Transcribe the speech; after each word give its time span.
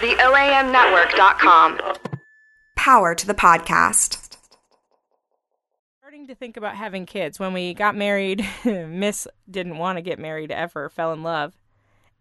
The 0.00 0.14
OAMnetwork.com. 0.14 1.80
Power 2.76 3.16
to 3.16 3.26
the 3.26 3.34
podcast. 3.34 4.36
Starting 5.98 6.28
to 6.28 6.36
think 6.36 6.56
about 6.56 6.76
having 6.76 7.04
kids. 7.04 7.40
When 7.40 7.52
we 7.52 7.74
got 7.74 7.96
married, 7.96 8.46
Miss 8.64 9.26
didn't 9.50 9.76
want 9.76 9.98
to 9.98 10.02
get 10.02 10.20
married 10.20 10.52
ever, 10.52 10.88
fell 10.88 11.12
in 11.12 11.24
love, 11.24 11.58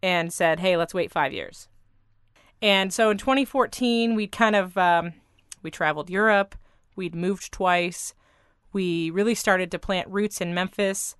and 0.01 0.33
said, 0.33 0.59
hey, 0.59 0.75
let's 0.75 0.95
wait 0.95 1.11
five 1.11 1.31
years. 1.31 1.67
And 2.63 2.91
so 2.91 3.11
in 3.11 3.19
2014, 3.19 4.15
we 4.15 4.25
kind 4.25 4.55
of 4.55 4.75
um, 4.75 5.13
we 5.61 5.69
traveled 5.69 6.09
Europe. 6.09 6.55
We'd 6.95 7.13
moved 7.13 7.51
twice. 7.51 8.15
We 8.73 9.11
really 9.11 9.35
started 9.35 9.69
to 9.69 9.77
plant 9.77 10.09
roots 10.09 10.41
in 10.41 10.55
Memphis. 10.55 11.15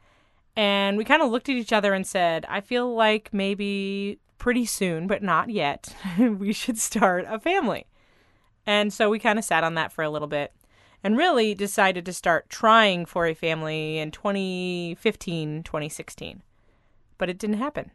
And 0.55 0.97
we 0.97 1.05
kind 1.05 1.21
of 1.21 1.29
looked 1.29 1.49
at 1.49 1.55
each 1.55 1.71
other 1.71 1.93
and 1.93 2.07
said, 2.07 2.47
I 2.49 2.61
feel 2.61 2.95
like 2.95 3.31
maybe 3.31 4.17
pretty 4.47 4.65
soon, 4.65 5.07
but 5.07 5.21
not 5.21 5.49
yet, 5.49 5.93
we 6.17 6.53
should 6.53 6.77
start 6.77 7.25
a 7.27 7.37
family. 7.37 7.85
And 8.65 8.93
so 8.93 9.09
we 9.09 9.19
kind 9.19 9.37
of 9.37 9.43
sat 9.43 9.61
on 9.61 9.73
that 9.73 9.91
for 9.91 10.05
a 10.05 10.09
little 10.09 10.29
bit 10.29 10.53
and 11.03 11.17
really 11.17 11.53
decided 11.53 12.05
to 12.05 12.13
start 12.13 12.49
trying 12.49 13.05
for 13.05 13.27
a 13.27 13.33
family 13.33 13.97
in 13.97 14.09
2015, 14.09 15.63
2016. 15.63 16.43
But 17.17 17.29
it 17.29 17.37
didn't 17.37 17.57
happen. 17.57 17.91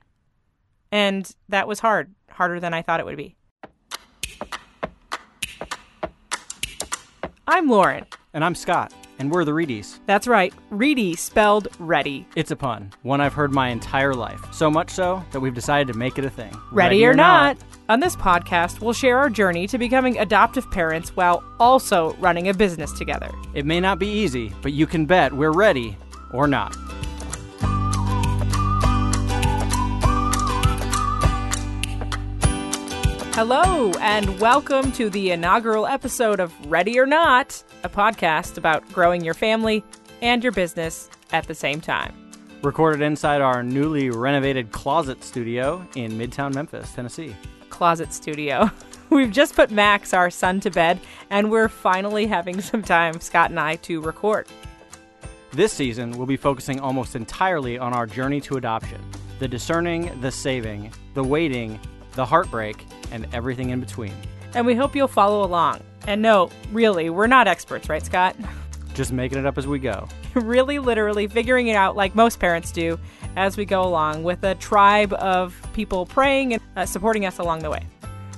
And 0.91 1.35
that 1.49 1.67
was 1.67 1.81
hard, 1.81 2.15
harder 2.33 2.61
than 2.61 2.75
I 2.75 2.83
thought 2.83 3.01
it 3.01 3.07
would 3.07 3.17
be. 3.17 3.35
I'm 7.49 7.71
Lauren. 7.71 8.05
And 8.35 8.45
I'm 8.45 8.55
Scott, 8.55 8.93
and 9.19 9.31
we're 9.31 9.45
the 9.45 9.53
Reedies. 9.53 9.99
That's 10.07 10.27
right, 10.27 10.53
Reedy 10.71 11.17
spelled 11.17 11.69
ready. 11.79 12.27
It's 12.37 12.51
a 12.51 12.57
pun, 12.57 12.91
one 13.03 13.21
I've 13.21 13.35
heard 13.35 13.53
my 13.53 13.69
entire 13.69 14.15
life. 14.15 14.41
So 14.53 14.71
much 14.71 14.91
so 14.91 15.25
that 15.33 15.41
we've 15.41 15.55
decided 15.55 15.93
to 15.93 15.99
make 15.99 16.19
it 16.19 16.25
a 16.25 16.31
thing. 16.31 16.57
Ready, 16.71 17.05
or, 17.05 17.15
not. 17.15 17.57
On 17.89 18.01
this 18.01 18.17
podcast, 18.17 18.81
we'll 18.81 18.93
share 18.93 19.19
our 19.19 19.29
journey 19.29 19.67
to 19.67 19.79
becoming 19.79 20.19
adoptive 20.19 20.71
parents 20.71 21.15
while 21.17 21.45
also 21.61 22.15
running 22.15 22.49
a 22.49 22.55
business 22.55 22.93
together. 22.93 23.31
It 23.55 23.67
may 23.67 23.81
not 23.81 23.99
be 23.99 24.09
easy, 24.09 24.53
but 24.63 24.73
you 24.73 24.87
can 24.87 25.07
bet 25.07 25.33
we're 25.33 25.53
ready 25.53 25.97
or 26.33 26.47
not. 26.47 26.77
Hello, 33.35 33.91
and 33.93 34.39
welcome 34.41 34.93
to 34.93 35.09
the 35.09 35.31
inaugural 35.31 35.87
episode 35.87 36.39
of 36.39 36.53
Ready 36.71 36.99
or 36.99 37.07
Not, 37.07 37.65
a 37.83 37.89
podcast 37.89 38.59
about 38.59 38.87
growing 38.93 39.25
your 39.25 39.33
family 39.33 39.83
and 40.21 40.43
your 40.43 40.53
business 40.53 41.09
at 41.33 41.49
the 41.49 41.55
same 41.55 41.81
time. 41.81 42.15
Recorded 42.63 43.01
inside 43.01 43.41
our 43.41 43.63
newly 43.63 44.11
renovated 44.11 44.71
closet 44.71 45.25
studio 45.25 45.83
in 45.97 46.13
Midtown 46.13 46.55
Memphis, 46.55 46.93
Tennessee. 46.93 47.35
Closet 47.71 48.13
studio. 48.13 48.71
We've 49.11 49.33
just 49.33 49.57
put 49.57 49.71
Max, 49.71 50.13
our 50.13 50.29
son, 50.29 50.61
to 50.61 50.71
bed, 50.71 51.01
and 51.31 51.51
we're 51.51 51.71
finally 51.71 52.27
having 52.27 52.61
some 52.61 52.83
time, 52.83 53.19
Scott 53.19 53.49
and 53.49 53.59
I, 53.59 53.77
to 53.77 54.03
record. 54.03 54.47
This 55.53 55.73
season, 55.73 56.11
we'll 56.19 56.27
be 56.27 56.37
focusing 56.37 56.81
almost 56.81 57.17
entirely 57.17 57.79
on 57.79 57.95
our 57.95 58.07
journey 58.07 58.43
to 58.43 58.59
adoption 58.59 59.01
the 59.39 59.49
discerning, 59.49 60.21
the 60.21 60.31
saving, 60.31 60.93
the 61.15 61.25
waiting, 61.25 61.81
the 62.15 62.25
heartbreak, 62.25 62.85
and 63.11 63.27
everything 63.33 63.71
in 63.71 63.81
between. 63.81 64.15
And 64.55 64.67
we 64.67 64.75
hope 64.75 64.95
you'll 64.95 65.09
follow 65.09 65.45
along. 65.45 65.83
And 66.07 66.21
no, 66.21 66.51
really, 66.73 67.11
we're 67.11 67.27
not 67.27 67.49
experts, 67.49 67.89
right, 67.89 68.05
Scott? 68.05 68.37
Just 68.95 69.13
making 69.13 69.39
it 69.39 69.47
up 69.47 69.57
as 69.57 69.67
we 69.67 69.79
go. 69.79 70.07
really, 70.35 70.79
literally 70.79 71.27
figuring 71.27 71.69
it 71.69 71.75
out 71.75 71.97
like 71.97 72.15
most 72.15 72.39
parents 72.39 72.73
do 72.73 72.99
as 73.37 73.57
we 73.57 73.65
go 73.65 73.83
along 73.83 74.23
with 74.23 74.43
a 74.45 74.55
tribe 74.57 75.13
of 75.15 75.57
people 75.73 76.05
praying 76.05 76.55
and 76.55 76.63
uh, 76.77 76.85
supporting 76.85 77.25
us 77.25 77.39
along 77.39 77.61
the 77.61 77.71
way. 77.71 77.87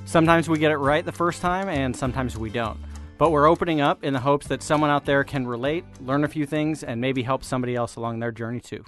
Sometimes 0.05 0.49
we 0.49 0.59
get 0.59 0.71
it 0.71 0.77
right 0.77 1.05
the 1.05 1.13
first 1.13 1.41
time, 1.41 1.69
and 1.69 1.97
sometimes 1.97 2.37
we 2.37 2.51
don't. 2.51 2.79
But 3.17 3.31
we're 3.31 3.49
opening 3.49 3.81
up 3.81 4.05
in 4.05 4.13
the 4.13 4.21
hopes 4.21 4.47
that 4.49 4.63
someone 4.63 4.91
out 4.91 5.05
there 5.05 5.25
can 5.25 5.47
relate, 5.47 5.85
learn 6.01 6.25
a 6.25 6.29
few 6.29 6.47
things, 6.47 6.85
and 6.85 7.01
maybe 7.01 7.23
help 7.23 7.43
somebody 7.43 7.75
else 7.75 7.97
along 7.97 8.21
their 8.21 8.33
journey 8.33 8.61
too. 8.61 8.85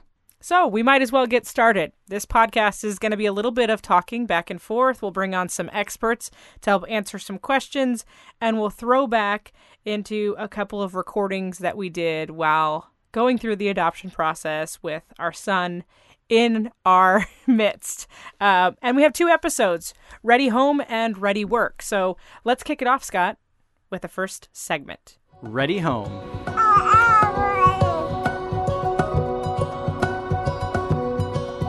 So, 0.47 0.69
we 0.69 0.84
might 0.84 1.03
as 1.03 1.11
well 1.11 1.27
get 1.27 1.45
started. 1.45 1.91
This 2.07 2.25
podcast 2.25 2.84
is 2.84 3.01
going 3.01 3.11
to 3.11 3.17
be 3.17 3.27
a 3.27 3.33
little 3.33 3.51
bit 3.51 3.69
of 3.69 3.83
talking 3.83 4.27
back 4.27 4.49
and 4.49 4.62
forth. 4.62 5.03
We'll 5.03 5.11
bring 5.11 5.34
on 5.34 5.49
some 5.49 5.69
experts 5.73 6.31
to 6.61 6.71
help 6.71 6.84
answer 6.89 7.19
some 7.19 7.41
questions, 7.41 8.05
and 8.41 8.57
we'll 8.57 8.71
throw 8.71 9.09
back 9.09 9.53
into 9.84 10.37
a 10.39 10.47
couple 10.47 10.81
of 10.81 10.95
recordings 10.95 11.59
that 11.59 11.77
we 11.77 11.89
did 11.89 12.31
while 12.31 12.93
going 13.11 13.39
through 13.39 13.57
the 13.57 13.67
adoption 13.67 14.09
process 14.09 14.81
with 14.84 15.03
our 15.19 15.33
son 15.33 15.83
in 16.29 16.71
our 16.84 17.27
midst. 17.49 18.07
Uh, 18.41 18.71
and 18.83 18.97
we 18.97 19.03
have 19.03 19.13
two 19.13 19.27
episodes 19.27 19.95
Ready 20.23 20.47
Home 20.47 20.81
and 20.89 21.19
Ready 21.19 21.45
Work. 21.45 21.83
So, 21.83 22.17
let's 22.45 22.63
kick 22.63 22.81
it 22.81 22.87
off, 22.87 23.03
Scott, 23.03 23.37
with 23.91 24.03
the 24.03 24.09
first 24.09 24.49
segment. 24.53 25.19
Ready 25.43 25.78
Home. 25.78 26.56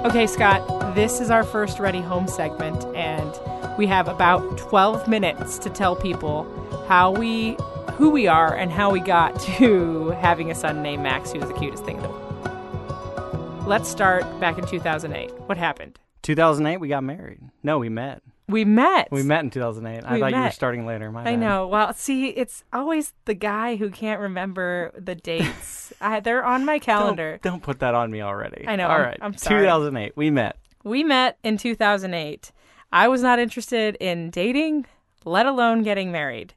Okay, 0.08 0.26
Scott, 0.26 0.96
this 0.96 1.20
is 1.20 1.30
our 1.30 1.44
first 1.44 1.80
Ready 1.80 2.00
Home 2.00 2.30
segment, 2.30 2.86
and 2.96 3.30
we 3.78 3.86
have 3.88 4.08
about 4.08 4.58
12 4.58 5.06
minutes 5.06 5.58
to 5.58 5.70
tell 5.70 5.98
people 5.98 6.46
how 6.88 7.12
we, 7.12 7.58
who 7.96 8.10
we 8.10 8.26
are, 8.26 8.56
and 8.56 8.72
how 8.72 8.90
we 8.90 9.02
got 9.02 9.38
to 9.58 10.12
having 10.12 10.50
a 10.50 10.56
son 10.56 10.82
named 10.82 11.04
Max, 11.04 11.34
who's 11.34 11.46
the 11.46 11.54
cutest 11.54 11.84
thing 11.84 11.98
in 11.98 12.04
the 12.04 12.08
world. 12.08 13.68
Let's 13.68 13.90
start 13.90 14.24
back 14.40 14.58
in 14.58 14.66
2008. 14.66 15.30
What 15.42 15.58
happened? 15.58 16.00
2008, 16.24 16.78
we 16.78 16.88
got 16.88 17.04
married. 17.04 17.42
No, 17.62 17.78
we 17.78 17.90
met. 17.90 18.22
We 18.50 18.64
met. 18.64 19.10
We 19.12 19.24
met 19.24 19.44
in 19.44 19.50
2008. 19.50 20.06
I 20.06 20.14
We 20.14 20.20
thought 20.22 20.32
you 20.32 20.42
were 20.42 20.52
starting 20.52 20.86
later. 20.86 21.12
My 21.12 21.22
I 21.22 21.24
bad. 21.26 21.40
know. 21.40 21.68
Well, 21.68 21.94
see, 21.94 22.28
it's 22.30 22.64
always 22.72 23.14
the 23.26 23.34
guy 23.34 23.76
who 23.76 23.90
can't 23.90 24.22
remember 24.22 24.92
the 24.98 25.16
dates. 25.16 25.92
I, 26.02 26.22
they're 26.22 26.46
on 26.46 26.64
my 26.64 26.80
calendar. 26.80 27.40
Don't, 27.44 27.54
don't 27.54 27.64
put 27.64 27.80
that 27.80 27.94
on 27.94 28.10
me 28.10 28.22
already. 28.22 28.66
I 28.68 28.78
know, 28.78 28.86
All 28.86 28.92
I'm- 28.92 29.02
right. 29.02 29.18
I'm 29.22 29.36
sorry. 29.36 29.62
2008, 29.64 30.14
we 30.16 30.30
met. 30.32 30.56
We 30.86 31.04
met 31.04 31.38
in 31.44 31.58
2008. 31.58 32.52
I 32.94 33.10
was 33.10 33.22
not 33.22 33.38
interested 33.40 33.98
in 34.00 34.30
dating, 34.30 34.86
let 35.26 35.46
alone 35.46 35.84
getting 35.84 36.10
married. 36.14 36.54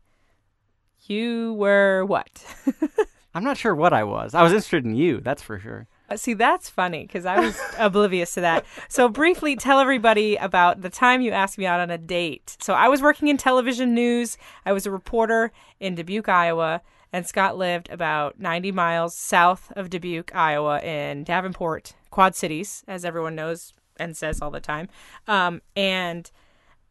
You 1.07 1.55
were 1.55 2.05
what? 2.05 2.45
I'm 3.35 3.43
not 3.43 3.57
sure 3.57 3.75
what 3.75 3.93
I 3.93 4.05
was. 4.05 4.33
I 4.35 4.43
was 4.45 4.53
interested 4.53 4.85
in 4.85 4.95
you, 4.95 5.21
that's 5.21 5.43
for 5.43 5.59
sure. 5.59 5.89
Uh, 6.11 6.17
See, 6.17 6.35
that's 6.35 6.69
funny 6.69 7.03
because 7.07 7.25
I 7.25 7.39
was 7.39 7.59
oblivious 7.79 8.35
to 8.35 8.41
that. 8.41 8.67
So, 8.89 9.09
briefly 9.09 9.57
tell 9.57 9.79
everybody 9.79 10.37
about 10.37 10.83
the 10.83 10.91
time 10.91 11.21
you 11.21 11.31
asked 11.31 11.57
me 11.57 11.67
out 11.67 11.81
on 11.81 11.91
a 11.91 11.99
date. 11.99 12.57
So, 12.61 12.75
I 12.75 12.89
was 12.89 13.01
working 13.01 13.29
in 13.29 13.37
television 13.37 13.95
news. 13.95 14.37
I 14.67 14.73
was 14.73 14.87
a 14.87 14.91
reporter 14.91 15.53
in 15.79 15.95
Dubuque, 15.95 16.29
Iowa, 16.29 16.83
and 17.13 17.27
Scott 17.27 17.57
lived 17.57 17.91
about 17.91 18.39
90 18.41 18.73
miles 18.73 19.15
south 19.15 19.73
of 19.77 19.91
Dubuque, 19.91 20.35
Iowa, 20.35 20.81
in 20.81 21.25
Davenport, 21.25 21.95
Quad 22.11 22.35
Cities, 22.35 22.85
as 22.89 23.05
everyone 23.05 23.35
knows 23.35 23.73
and 23.99 24.17
says 24.17 24.41
all 24.41 24.51
the 24.51 24.61
time. 24.61 24.89
Um, 25.29 25.61
and 25.77 26.31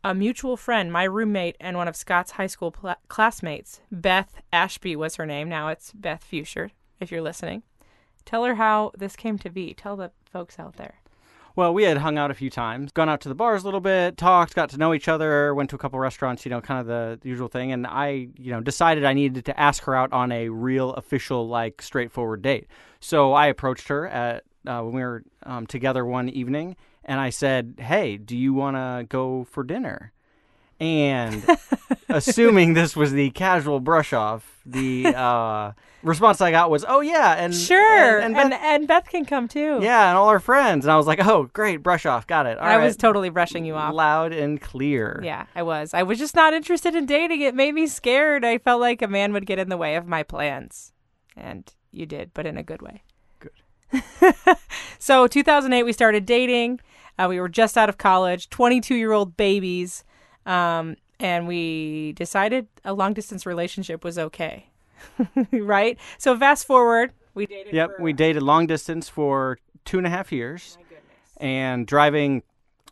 a 0.04 0.14
mutual 0.14 0.56
friend, 0.56 0.94
my 0.94 1.04
roommate 1.04 1.58
and 1.60 1.76
one 1.76 1.88
of 1.88 1.96
Scott's 1.96 2.32
high 2.32 2.48
school 2.48 2.72
pla- 2.72 2.96
classmates, 3.10 3.82
Beth 3.92 4.42
Ashby 4.54 4.96
was 4.96 5.16
her 5.16 5.26
name. 5.26 5.50
Now 5.50 5.68
it's 5.70 5.92
Beth 5.92 6.26
Fuscher, 6.30 6.72
if 7.00 7.12
you're 7.12 7.22
listening. 7.22 7.64
Tell 8.26 8.44
her 8.46 8.56
how 8.56 8.92
this 8.98 9.16
came 9.16 9.38
to 9.40 9.50
be. 9.50 9.74
Tell 9.74 9.96
the 9.96 10.12
folks 10.32 10.60
out 10.60 10.76
there. 10.78 10.96
Well, 11.56 11.74
we 11.74 11.84
had 11.84 11.98
hung 11.98 12.18
out 12.18 12.32
a 12.32 12.36
few 12.36 12.50
times, 12.50 12.92
gone 12.92 13.10
out 13.10 13.22
to 13.22 13.30
the 13.30 13.36
bars 13.36 13.64
a 13.64 13.66
little 13.66 13.82
bit, 13.82 14.16
talked, 14.16 14.56
got 14.56 14.70
to 14.70 14.78
know 14.78 14.94
each 14.94 15.08
other, 15.08 15.54
went 15.54 15.70
to 15.72 15.76
a 15.76 15.80
couple 15.80 16.00
restaurants, 16.00 16.46
you 16.46 16.52
know, 16.52 16.62
kind 16.62 16.80
of 16.80 16.88
the 16.88 17.28
usual 17.28 17.48
thing. 17.48 17.72
And 17.72 17.86
I, 17.86 18.30
you 18.38 18.52
know, 18.52 18.62
decided 18.62 19.04
I 19.04 19.14
needed 19.14 19.44
to 19.46 19.60
ask 19.60 19.84
her 19.84 19.96
out 19.96 20.14
on 20.14 20.32
a 20.32 20.50
real, 20.50 20.94
official, 20.94 21.48
like, 21.50 21.82
straightforward 21.82 22.42
date. 22.44 22.68
So 23.02 23.34
I 23.34 23.48
approached 23.48 23.88
her 23.90 24.08
at 24.08 24.44
uh, 24.68 24.82
when 24.82 24.94
we 24.94 25.02
were 25.02 25.24
um, 25.44 25.66
together 25.66 26.06
one 26.06 26.30
evening, 26.30 26.76
and 27.04 27.20
I 27.20 27.30
said, 27.30 27.76
"Hey, 27.80 28.18
do 28.18 28.38
you 28.38 28.54
want 28.54 28.76
to 28.76 29.06
go 29.08 29.46
for 29.46 29.64
dinner?" 29.64 30.12
And 30.80 31.46
assuming 32.10 32.74
this 32.74 32.96
was 32.96 33.12
the 33.12 33.30
casual 33.32 33.80
brush 33.80 34.14
off, 34.14 34.62
the 34.66 35.08
uh, 35.08 35.72
response 36.04 36.40
I 36.42 36.52
got 36.52 36.70
was, 36.70 36.86
"Oh 36.88 37.02
yeah, 37.02 37.34
and 37.34 37.54
Sure. 37.54 38.20
and, 38.20 38.36
And, 38.38 38.54
and 38.54 38.54
and, 38.54 38.88
Beth- 38.88 39.04
Beth 39.06 39.12
can 39.12 39.26
come 39.26 39.48
too. 39.48 39.80
yeah, 39.82 40.08
and 40.10 40.18
all 40.18 40.30
our 40.30 40.40
friends." 40.40 40.86
And 40.86 40.92
I 40.92 40.96
was 40.98 41.06
like, 41.08 41.20
"Oh, 41.26 41.50
great, 41.54 41.84
brush 41.84 42.06
off, 42.06 42.26
got 42.28 42.46
it." 42.46 42.58
All 42.58 42.66
I 42.66 42.78
was 42.78 42.96
totally 42.96 43.30
brushing 43.30 43.66
you 43.66 43.76
off. 43.76 43.94
loud 43.94 44.32
and 44.32 44.62
clear. 44.62 45.20
Yeah, 45.24 45.48
I 45.54 45.64
was. 45.64 45.94
I 45.94 46.04
was 46.04 46.18
just 46.18 46.36
not 46.36 46.54
interested 46.54 46.96
in 46.96 47.06
dating. 47.06 47.42
It 47.42 47.56
made 47.56 47.74
me 47.74 47.86
scared. 47.88 48.46
I 48.46 48.58
felt 48.58 48.80
like 48.80 49.02
a 49.02 49.08
man 49.08 49.34
would 49.34 49.46
get 49.46 49.60
in 49.60 49.68
the 49.70 49.78
way 49.78 49.96
of 49.96 50.08
my 50.08 50.24
plans. 50.24 50.94
And 51.36 51.70
you 51.92 52.06
did, 52.06 52.32
but 52.34 52.46
in 52.46 52.58
a 52.58 52.64
good 52.64 52.82
way. 52.82 53.04
Good. 53.40 53.56
so, 55.00 55.28
2008, 55.28 55.84
we 55.84 55.92
started 55.94 56.26
dating. 56.26 56.80
Uh, 57.18 57.26
we 57.28 57.40
were 57.40 57.50
just 57.50 57.78
out 57.78 57.90
of 57.90 57.98
college, 57.98 58.50
22 58.50 58.96
year 58.96 59.12
old 59.12 59.36
babies. 59.36 60.04
Um, 60.50 60.96
and 61.20 61.48
we 61.48 62.14
decided 62.14 62.68
a 62.84 62.94
long 62.94 63.14
distance 63.14 63.46
relationship 63.46 64.04
was 64.04 64.18
okay. 64.18 64.70
right? 65.52 65.98
So, 66.18 66.38
fast 66.38 66.66
forward, 66.66 67.14
we 67.34 67.46
dated. 67.46 67.74
Yep, 67.74 67.98
for- 67.98 68.04
we 68.04 68.14
dated 68.14 68.42
long 68.44 68.68
distance 68.68 69.08
for 69.08 69.60
two 69.86 69.98
and 69.98 70.08
a 70.08 70.10
half 70.10 70.32
years, 70.32 70.78
and 71.38 71.86
driving 71.86 72.44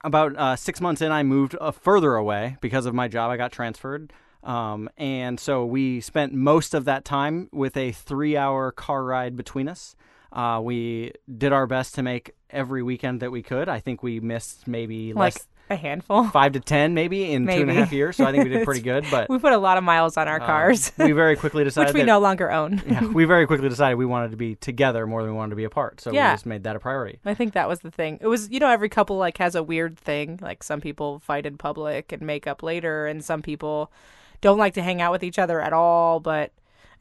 about 0.04 0.36
uh, 0.38 0.56
six 0.56 0.80
months 0.80 1.02
in, 1.02 1.12
I 1.12 1.24
moved 1.24 1.56
uh, 1.60 1.72
further 1.72 2.16
away 2.16 2.58
because 2.62 2.86
of 2.86 2.94
my 2.94 3.08
job. 3.08 3.32
I 3.32 3.38
got 3.38 3.52
transferred. 3.52 4.14
Um, 4.44 4.90
and 4.98 5.40
so 5.40 5.66
we 5.66 6.00
spent 6.00 6.34
most 6.34 6.74
of 6.74 6.86
that 6.86 7.04
time 7.04 7.50
with 7.52 7.76
a 7.76 7.92
three 7.92 8.38
hour 8.38 8.72
car 8.72 9.04
ride 9.04 9.36
between 9.36 9.68
us. 9.68 9.96
Uh, 10.32 10.62
we 10.64 11.14
did 11.38 11.52
our 11.52 11.68
best 11.68 11.96
to 11.96 12.04
make 12.04 12.36
every 12.50 12.84
weekend 12.84 13.22
that 13.22 13.32
we 13.32 13.42
could. 13.42 13.68
I 13.68 13.80
think 13.80 14.04
we 14.04 14.20
missed 14.20 14.68
maybe 14.68 15.14
Like 15.14 15.34
less 15.34 15.48
a 15.70 15.76
handful. 15.76 16.24
five 16.30 16.54
to 16.54 16.60
ten 16.60 16.94
maybe 16.94 17.32
in 17.32 17.46
two 17.46 17.52
and 17.54 17.62
a 17.64 17.66
Maybe. 17.66 17.80
half 17.80 17.92
years. 17.92 18.16
So 18.18 18.26
I 18.26 18.32
think 18.32 18.44
we 18.44 18.50
did 18.50 18.64
pretty 18.66 18.82
good. 18.82 19.06
But 19.12 19.30
We 19.30 19.40
put 19.40 19.54
a 19.54 19.58
lot 19.58 19.78
of 19.78 19.84
miles 19.84 20.18
on 20.18 20.28
our 20.28 20.40
um, 20.40 20.46
cars, 20.46 20.92
we 20.98 21.12
very 21.12 21.36
quickly 21.36 21.64
decided 21.64 21.88
which 21.90 21.94
we 21.96 22.00
that, 22.02 22.06
no 22.08 22.20
longer 22.20 22.52
own. 22.52 22.82
yeah, 22.88 23.06
we 23.06 23.26
very 23.26 23.46
quickly 23.48 23.70
decided 23.70 23.96
we 23.98 24.06
wanted 24.06 24.32
to 24.32 24.38
be 24.38 24.56
together 24.56 25.06
more 25.08 25.22
than 25.24 25.32
we 25.32 25.38
wanted 25.38 25.52
to 25.52 25.56
be 25.58 25.64
apart. 25.66 26.00
So 26.02 26.12
Yeah. 26.12 26.32
we 26.32 26.34
just 26.36 26.46
made 26.46 26.64
that 26.64 26.76
a 26.76 26.80
priority. 26.80 27.20
I 27.26 27.34
think 27.34 27.54
that 27.54 27.68
was 27.68 27.80
the 27.82 27.92
thing. 27.92 28.18
It 28.22 28.28
was, 28.28 28.50
you 28.50 28.60
know, 28.60 28.70
every 28.70 28.90
couple 28.90 29.18
like 29.18 29.38
has 29.38 29.56
a 29.56 29.64
weird 29.64 29.98
thing. 29.98 30.40
Like 30.42 30.64
some 30.64 30.82
people 30.82 31.20
fight 31.20 31.46
in 31.46 31.58
public 31.58 32.12
and 32.12 32.22
make 32.22 32.48
up 32.48 32.64
later, 32.64 33.06
and 33.08 33.24
some 33.24 33.42
people 33.42 33.92
don't 34.42 34.58
like 34.58 34.74
to 34.76 34.82
hang 34.82 35.02
out 35.02 35.12
with 35.12 35.24
each 35.24 35.40
other 35.40 35.60
at 35.62 35.74
all. 35.74 36.20
But 36.20 36.52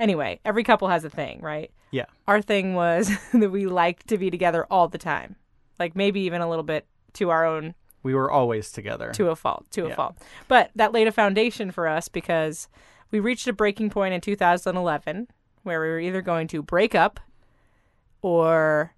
anyway, 0.00 0.40
every 0.44 0.64
couple 0.64 0.88
has 0.88 1.04
a 1.04 1.10
thing, 1.10 1.40
right? 1.40 1.70
Yeah. 1.92 2.06
Our 2.26 2.42
thing 2.42 2.74
was 2.74 3.10
that 3.32 3.50
we 3.50 3.66
liked 3.66 4.08
to 4.08 4.18
be 4.18 4.30
together 4.30 4.66
all 4.70 4.88
the 4.88 4.98
time, 4.98 5.36
like 5.78 5.94
maybe 5.94 6.20
even 6.22 6.40
a 6.40 6.48
little 6.48 6.64
bit 6.64 6.86
to 7.14 7.30
our 7.30 7.46
own 7.46 7.74
We 8.06 8.14
were 8.14 8.30
always 8.30 8.70
together. 8.70 9.10
to 9.14 9.30
a 9.30 9.36
fault, 9.36 9.66
to 9.72 9.86
a 9.86 9.88
Yeah. 9.88 9.94
fault. 9.96 10.16
But 10.46 10.70
that 10.76 10.92
laid 10.92 11.08
a 11.08 11.12
foundation 11.12 11.72
for 11.72 11.88
us 11.88 12.06
because 12.08 12.68
we 13.10 13.18
reached 13.18 13.48
a 13.48 13.52
breaking 13.52 13.90
point 13.90 14.14
in 14.14 14.20
2011 14.20 15.26
where 15.64 15.80
we 15.80 15.88
were 15.88 15.98
either 15.98 16.22
going 16.22 16.46
to 16.48 16.62
break 16.62 16.94
up 16.94 17.18
or 18.22 18.94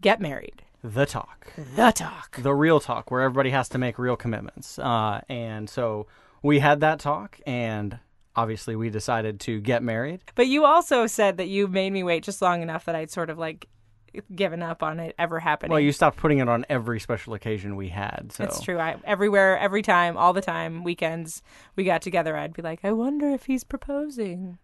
get 0.00 0.20
married. 0.20 0.62
the 0.82 1.06
talk. 1.06 1.46
The 1.76 1.92
talk. 1.92 2.36
the 2.42 2.52
real 2.54 2.78
talk 2.80 3.10
where 3.10 3.22
everybody 3.22 3.50
has 3.50 3.68
to 3.70 3.78
make 3.78 3.98
real 3.98 4.16
commitments. 4.16 4.78
Uh, 4.78 5.22
and 5.30 5.70
so 5.70 6.06
we 6.42 6.58
had 6.58 6.80
that 6.80 6.98
talk, 7.00 7.40
and 7.46 7.98
obviously 8.36 8.76
we 8.76 8.90
decided 8.90 9.40
to 9.40 9.60
get 9.60 9.82
married. 9.82 10.20
But 10.34 10.46
you 10.48 10.64
also 10.66 11.06
said 11.06 11.38
that 11.38 11.48
you 11.48 11.68
made 11.68 11.92
me 11.92 12.02
wait 12.02 12.22
just 12.24 12.42
long 12.42 12.60
enough 12.62 12.84
that 12.84 12.94
I'd 12.94 13.10
sort 13.10 13.30
of 13.30 13.38
like 13.38 13.68
given 14.34 14.62
up 14.62 14.82
on 14.82 15.00
it 15.00 15.14
ever 15.18 15.40
happening. 15.40 15.70
Well, 15.70 15.80
you 15.80 15.92
stopped 15.92 16.16
putting 16.16 16.38
it 16.38 16.48
on 16.48 16.64
every 16.68 17.00
special 17.00 17.34
occasion 17.34 17.76
we 17.76 17.88
had. 17.88 18.32
So 18.32 18.44
It's 18.44 18.60
true. 18.60 18.78
I 18.78 18.96
everywhere, 19.04 19.58
every 19.58 19.82
time, 19.82 20.16
all 20.16 20.32
the 20.32 20.40
time, 20.40 20.84
weekends 20.84 21.42
we 21.76 21.84
got 21.84 22.02
together, 22.02 22.36
I'd 22.36 22.52
be 22.52 22.62
like, 22.62 22.80
I 22.84 22.92
wonder 22.92 23.28
if 23.28 23.46
he's 23.46 23.64
proposing. 23.64 24.58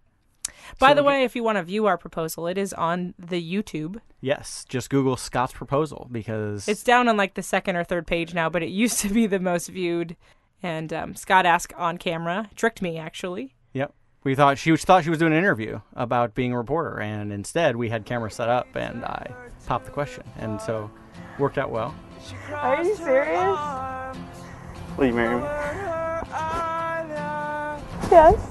By 0.79 0.91
So 0.91 0.95
the 0.97 1.05
way, 1.05 1.25
if 1.25 1.37
you 1.37 1.43
want 1.43 1.59
to 1.59 1.63
view 1.63 1.87
our 1.87 1.99
proposal, 1.99 2.47
it 2.47 2.59
is 2.59 2.73
on 2.73 3.15
the 3.19 3.41
YouTube. 3.41 4.01
Yes, 4.21 4.65
just 4.69 4.91
Google 4.91 5.17
Scott's 5.17 5.53
proposal 5.53 6.09
because 6.11 6.69
It's 6.69 6.83
down 6.83 7.09
on 7.09 7.17
like 7.17 7.35
the 7.35 7.43
second 7.43 7.77
or 7.77 7.85
third 7.85 8.07
page 8.07 8.35
now, 8.35 8.49
but 8.49 8.63
it 8.63 8.69
used 8.71 9.01
to 9.01 9.09
be 9.09 9.27
the 9.27 9.41
most 9.41 9.69
viewed. 9.69 10.17
And 10.63 10.93
um, 10.93 11.15
Scott 11.15 11.47
asked 11.47 11.73
on 11.75 11.99
camera, 11.99 12.51
tricked 12.55 12.83
me 12.83 12.99
actually. 12.99 13.55
Yep. 14.21 14.25
We 14.25 14.35
thought 14.35 14.59
she 14.59 14.71
was, 14.71 14.85
thought 14.85 15.05
she 15.05 15.11
was 15.11 15.19
doing 15.19 15.33
an 15.33 15.39
interview 15.39 15.81
about 15.95 16.35
being 16.35 16.53
a 16.53 16.59
reporter, 16.59 17.01
and 17.01 17.33
instead 17.33 17.77
we 17.77 17.89
had 17.89 18.05
cameras 18.05 18.35
set 18.35 18.49
up, 18.49 18.69
and 18.75 19.05
I 19.05 19.33
popped 19.67 19.87
the 19.87 19.91
question, 19.91 20.25
and 20.39 20.61
so 20.61 20.91
worked 21.39 21.59
out 21.59 21.71
well. 21.71 21.95
Are 22.53 22.85
you 22.85 22.95
serious? 22.97 23.59
Will 24.97 25.07
you 25.07 25.15
marry 25.15 25.37
me? 25.37 25.43
Yes. 28.11 28.51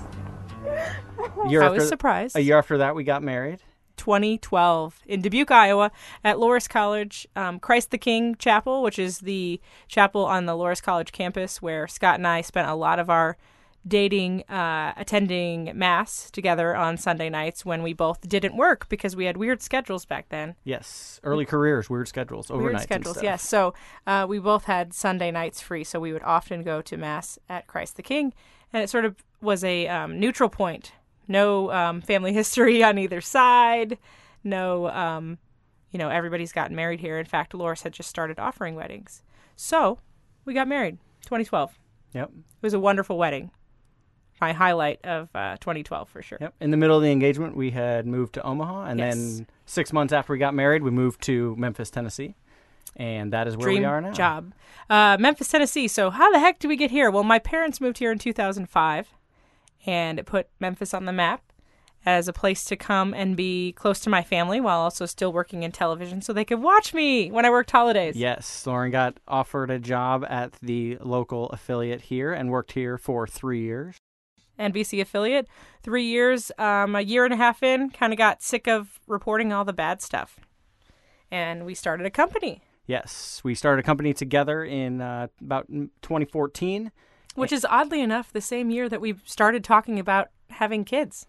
A 1.46 1.50
year 1.50 1.62
I 1.62 1.66
after, 1.66 1.80
was 1.80 1.88
surprised. 1.88 2.36
A 2.36 2.42
year 2.42 2.58
after 2.58 2.78
that, 2.78 2.96
we 2.96 3.04
got 3.04 3.22
married. 3.22 3.60
2012 3.98 5.02
in 5.08 5.22
Dubuque, 5.22 5.52
Iowa, 5.52 5.92
at 6.24 6.38
Loras 6.38 6.70
College, 6.70 7.28
um, 7.36 7.60
Christ 7.60 7.92
the 7.92 7.98
King 7.98 8.36
Chapel, 8.36 8.82
which 8.82 8.98
is 8.98 9.20
the 9.20 9.60
chapel 9.90 10.26
on 10.26 10.46
the 10.46 10.54
Loras 10.54 10.82
College 10.82 11.12
campus 11.12 11.62
where 11.62 11.88
Scott 11.88 12.16
and 12.16 12.26
I 12.26 12.42
spent 12.42 12.70
a 12.70 12.76
lot 12.76 12.98
of 12.98 13.10
our 13.10 13.38
dating, 13.90 14.44
uh, 14.44 14.94
attending 14.96 15.72
Mass 15.76 16.32
together 16.32 16.76
on 16.76 16.98
Sunday 16.98 17.30
nights 17.30 17.66
when 17.66 17.84
we 17.84 17.94
both 17.94 18.22
didn't 18.28 18.56
work 18.56 18.88
because 18.88 19.16
we 19.16 19.26
had 19.26 19.36
weird 19.36 19.62
schedules 19.62 20.06
back 20.06 20.30
then. 20.30 20.56
Yes, 20.64 21.20
early 21.24 21.46
careers, 21.46 21.90
weird 21.90 22.08
schedules, 22.08 22.50
overnight 22.50 22.74
Weird 22.74 22.84
schedules, 22.84 23.24
yes. 23.24 23.42
So 23.44 23.74
uh, 24.08 24.26
we 24.30 24.40
both 24.40 24.66
had 24.66 24.94
Sunday 24.94 25.32
nights 25.32 25.60
free, 25.62 25.84
so 25.84 26.00
we 26.00 26.14
would 26.14 26.24
often 26.24 26.64
go 26.64 26.82
to 26.82 26.98
Mass 26.98 27.38
at 27.50 27.68
Christ 27.68 27.98
the 27.98 28.04
King, 28.04 28.34
and 28.72 28.84
it 28.84 28.90
sort 28.90 29.06
of 29.06 29.16
was 29.42 29.64
a 29.64 29.88
um, 29.88 30.20
neutral 30.20 30.50
point. 30.50 30.94
No 31.28 31.72
um, 31.72 32.02
family 32.02 32.34
history 32.42 32.84
on 32.84 32.98
either 32.98 33.22
side. 33.22 33.98
No, 34.44 34.90
um, 34.90 35.38
you 35.92 36.00
know, 36.00 36.10
everybody's 36.10 36.54
gotten 36.54 36.76
married 36.76 37.00
here. 37.00 37.20
In 37.20 37.26
fact, 37.26 37.54
Loras 37.54 37.84
had 37.84 37.94
just 37.94 38.10
started 38.10 38.40
offering 38.40 38.76
weddings, 38.76 39.24
so 39.56 40.00
we 40.46 40.54
got 40.54 40.68
married. 40.68 40.98
2012. 41.24 41.78
Yep. 42.14 42.30
It 42.30 42.64
was 42.64 42.74
a 42.74 42.80
wonderful 42.80 43.18
wedding. 43.18 43.52
My 44.42 44.54
highlight 44.54 45.00
of 45.06 45.30
uh, 45.36 45.58
2012 45.58 46.08
for 46.10 46.22
sure. 46.22 46.38
Yep. 46.40 46.54
In 46.62 46.72
the 46.72 46.78
middle 46.78 46.96
of 46.98 47.04
the 47.04 47.12
engagement, 47.12 47.56
we 47.56 47.72
had 47.72 48.06
moved 48.08 48.34
to 48.36 48.44
Omaha, 48.44 48.86
and 48.86 49.00
Yes. 49.00 49.16
then 49.16 49.48
six 49.66 49.92
months 49.92 50.14
after 50.14 50.32
we 50.34 50.40
got 50.40 50.54
married, 50.54 50.82
we 50.84 50.92
moved 50.92 51.22
to 51.24 51.56
Memphis, 51.58 51.90
Tennessee, 51.90 52.36
and 52.96 53.34
that 53.34 53.48
is 53.48 53.58
where 53.58 53.66
dream 53.66 53.80
we 53.80 53.86
are 53.86 54.00
now. 54.02 54.12
job. 54.12 54.54
Uh, 54.90 55.18
Memphis, 55.20 55.50
Tennessee. 55.50 55.88
So 55.88 56.10
how 56.10 56.32
the 56.32 56.40
heck 56.40 56.60
did 56.60 56.68
we 56.70 56.76
get 56.78 56.90
here? 56.92 57.12
Well, 57.12 57.24
my 57.24 57.40
parents 57.40 57.82
moved 57.82 57.98
here 58.00 58.12
in 58.12 58.18
2005, 58.20 59.10
and 59.86 60.20
it 60.20 60.26
put 60.26 60.48
Memphis 60.60 60.94
on 60.94 61.06
the 61.06 61.14
map 61.14 61.44
as 62.06 62.30
a 62.30 62.34
place 62.34 62.64
to 62.64 62.78
come 62.78 63.14
and 63.14 63.36
be 63.36 63.74
close 63.74 64.00
to 64.00 64.10
my 64.10 64.24
family 64.24 64.62
while 64.62 64.80
also 64.80 65.06
still 65.06 65.34
working 65.34 65.64
in 65.64 65.72
television, 65.74 66.22
so 66.22 66.32
they 66.32 66.46
could 66.46 66.62
watch 66.62 66.94
me 66.94 67.30
when 67.30 67.46
I 67.46 67.50
worked 67.50 67.72
holidays. 67.72 68.16
Yes, 68.16 68.66
Lauren 68.66 68.90
got 68.90 69.18
offered 69.28 69.70
a 69.70 69.80
job 69.80 70.26
at 70.30 70.54
the 70.62 70.98
local 71.02 71.50
affiliate 71.50 72.04
here 72.04 72.32
and 72.32 72.50
worked 72.50 72.72
here 72.72 72.98
for 72.98 73.28
three 73.28 73.62
years. 73.64 73.98
NBC 74.60 75.02
affiliate. 75.02 75.48
Three 75.82 76.04
years, 76.04 76.52
um, 76.58 76.96
a 76.96 77.02
year 77.02 77.26
and 77.26 77.34
a 77.34 77.38
half 77.38 77.64
in, 77.64 77.90
kind 77.90 78.14
of 78.14 78.18
got 78.18 78.44
sick 78.44 78.68
of 78.68 79.00
reporting 79.08 79.54
all 79.54 79.66
the 79.66 79.74
bad 79.74 80.02
stuff, 80.02 80.40
and 81.32 81.66
we 81.66 81.74
started 81.74 82.06
a 82.06 82.12
company. 82.12 82.62
Yes, 82.86 83.42
we 83.44 83.56
started 83.56 83.82
a 83.82 83.84
company 83.84 84.14
together 84.14 84.64
in 84.64 85.00
uh, 85.00 85.28
about 85.40 85.68
2014. 85.68 86.92
Which 87.36 87.52
is 87.52 87.66
oddly 87.70 88.02
enough 88.02 88.34
the 88.34 88.42
same 88.42 88.70
year 88.72 88.90
that 88.90 89.00
we 89.00 89.16
started 89.24 89.64
talking 89.64 90.00
about 90.00 90.30
having 90.50 90.84
kids. 90.84 91.28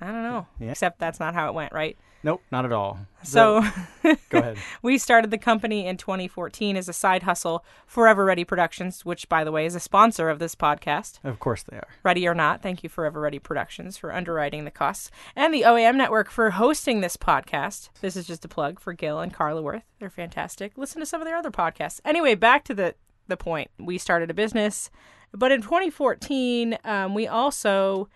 I 0.00 0.06
don't 0.06 0.22
know. 0.22 0.46
Yeah. 0.58 0.70
Except 0.70 0.98
that's 0.98 1.18
not 1.18 1.34
how 1.34 1.48
it 1.48 1.54
went, 1.54 1.72
right? 1.72 1.98
Nope, 2.22 2.42
not 2.52 2.64
at 2.66 2.72
all. 2.72 2.98
So 3.22 3.64
go 4.02 4.38
ahead. 4.38 4.58
we 4.82 4.98
started 4.98 5.30
the 5.30 5.38
company 5.38 5.86
in 5.86 5.96
2014 5.96 6.76
as 6.76 6.88
a 6.88 6.92
side 6.92 7.22
hustle, 7.22 7.64
Forever 7.86 8.24
Ready 8.24 8.44
Productions, 8.44 9.04
which, 9.04 9.28
by 9.28 9.42
the 9.42 9.52
way, 9.52 9.64
is 9.64 9.74
a 9.74 9.80
sponsor 9.80 10.28
of 10.28 10.38
this 10.38 10.54
podcast. 10.54 11.18
Of 11.24 11.38
course 11.38 11.62
they 11.62 11.76
are. 11.76 11.88
Ready 12.02 12.28
or 12.28 12.34
not, 12.34 12.62
thank 12.62 12.82
you, 12.82 12.88
Forever 12.88 13.20
Ready 13.20 13.38
Productions, 13.38 13.96
for 13.96 14.12
underwriting 14.12 14.64
the 14.64 14.70
costs, 14.70 15.10
and 15.34 15.52
the 15.54 15.62
OAM 15.62 15.96
Network 15.96 16.30
for 16.30 16.50
hosting 16.50 17.00
this 17.00 17.16
podcast. 17.16 17.88
This 18.00 18.16
is 18.16 18.26
just 18.26 18.44
a 18.44 18.48
plug 18.48 18.80
for 18.80 18.92
Gil 18.92 19.20
and 19.20 19.32
Carla 19.32 19.62
Worth. 19.62 19.84
They're 19.98 20.10
fantastic. 20.10 20.76
Listen 20.76 21.00
to 21.00 21.06
some 21.06 21.22
of 21.22 21.26
their 21.26 21.36
other 21.36 21.50
podcasts. 21.50 22.00
Anyway, 22.04 22.34
back 22.34 22.64
to 22.64 22.74
the, 22.74 22.94
the 23.28 23.36
point. 23.36 23.70
We 23.78 23.96
started 23.96 24.30
a 24.30 24.34
business, 24.34 24.90
but 25.32 25.52
in 25.52 25.62
2014, 25.62 26.78
um, 26.84 27.14
we 27.14 27.26
also 27.26 28.08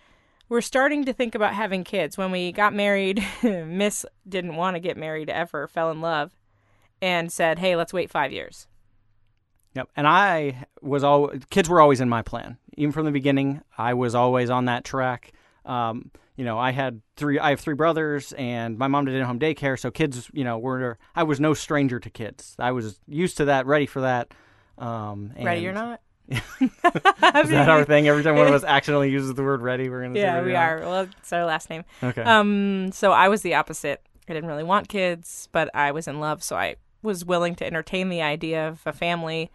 were 0.49 0.63
starting 0.63 1.05
to 1.05 1.13
think 1.13 1.35
about 1.35 1.55
having 1.55 1.85
kids. 1.85 2.19
When 2.19 2.31
we 2.31 2.53
got 2.53 2.75
married, 2.75 3.25
Miss 3.43 4.07
didn't 4.29 4.57
want 4.57 4.77
to 4.77 4.81
get 4.81 4.97
married 4.97 5.31
ever, 5.31 5.67
fell 5.67 5.91
in 5.91 6.01
love, 6.01 6.37
and 7.01 7.33
said, 7.33 7.59
hey, 7.59 7.77
let's 7.77 7.93
wait 7.93 8.11
five 8.11 8.33
years. 8.33 8.67
Yep. 9.75 9.89
And 9.97 10.07
I 10.07 10.67
was 10.81 11.03
all 11.03 11.31
kids 11.51 11.69
were 11.69 11.81
always 11.81 12.01
in 12.01 12.09
my 12.09 12.23
plan. 12.23 12.59
Even 12.77 12.93
from 12.93 13.07
the 13.07 13.13
beginning, 13.13 13.61
I 13.77 13.95
was 13.95 14.15
always 14.15 14.51
on 14.51 14.67
that 14.67 14.85
track. 14.85 15.33
Um, 15.65 16.11
you 16.37 16.45
know, 16.45 16.59
I 16.59 16.71
had 16.71 17.01
three 17.17 17.39
I 17.39 17.51
have 17.51 17.61
three 17.61 17.75
brothers 17.75 18.33
and 18.33 18.79
my 18.79 18.87
mom 18.87 19.05
did 19.05 19.15
in-home 19.15 19.39
daycare, 19.39 19.79
so 19.79 19.91
kids, 19.91 20.31
you 20.33 20.45
know, 20.45 20.59
were 20.59 20.99
I 21.15 21.25
was 21.25 21.41
no 21.41 21.55
stranger 21.55 21.99
to 21.99 22.11
kids. 22.11 22.55
I 22.59 22.73
was 22.73 23.01
used 23.07 23.37
to 23.39 23.47
that, 23.47 23.67
ready 23.67 23.87
for 23.87 24.03
that. 24.03 24.33
Um, 24.79 25.33
Ready 25.41 25.67
or 25.67 25.73
not? 25.73 26.01
Is 26.31 27.51
that 27.51 27.69
our 27.69 27.85
thing? 27.85 28.09
Every 28.09 28.23
time 28.23 28.37
one 28.37 28.47
of 28.47 28.55
us 28.55 28.65
accidentally 28.67 29.11
uses 29.11 29.35
the 29.35 29.43
word 29.43 29.63
ready, 29.63 29.89
we're 29.89 30.03
gonna 30.03 30.15
say 30.15 30.23
Yeah, 30.23 30.43
we 30.43 30.55
are. 30.55 30.81
Well, 30.81 31.09
it's 31.19 31.33
our 31.33 31.45
last 31.45 31.69
name. 31.71 31.85
Okay. 32.03 32.23
Um, 32.23 32.93
so 32.93 33.13
I 33.13 33.29
was 33.29 33.43
the 33.43 33.55
opposite. 33.55 34.03
I 34.29 34.33
didn't 34.33 34.49
really 34.49 34.65
want 34.65 34.89
kids, 34.89 35.49
but 35.53 35.69
I 35.75 35.91
was 35.93 36.09
in 36.09 36.21
love, 36.21 36.43
so 36.43 36.57
I 36.57 36.77
was 37.03 37.25
willing 37.25 37.55
to 37.57 37.67
entertain 37.67 38.09
the 38.09 38.23
idea 38.23 38.67
of 38.67 38.81
a 38.87 38.93
family. 38.93 39.51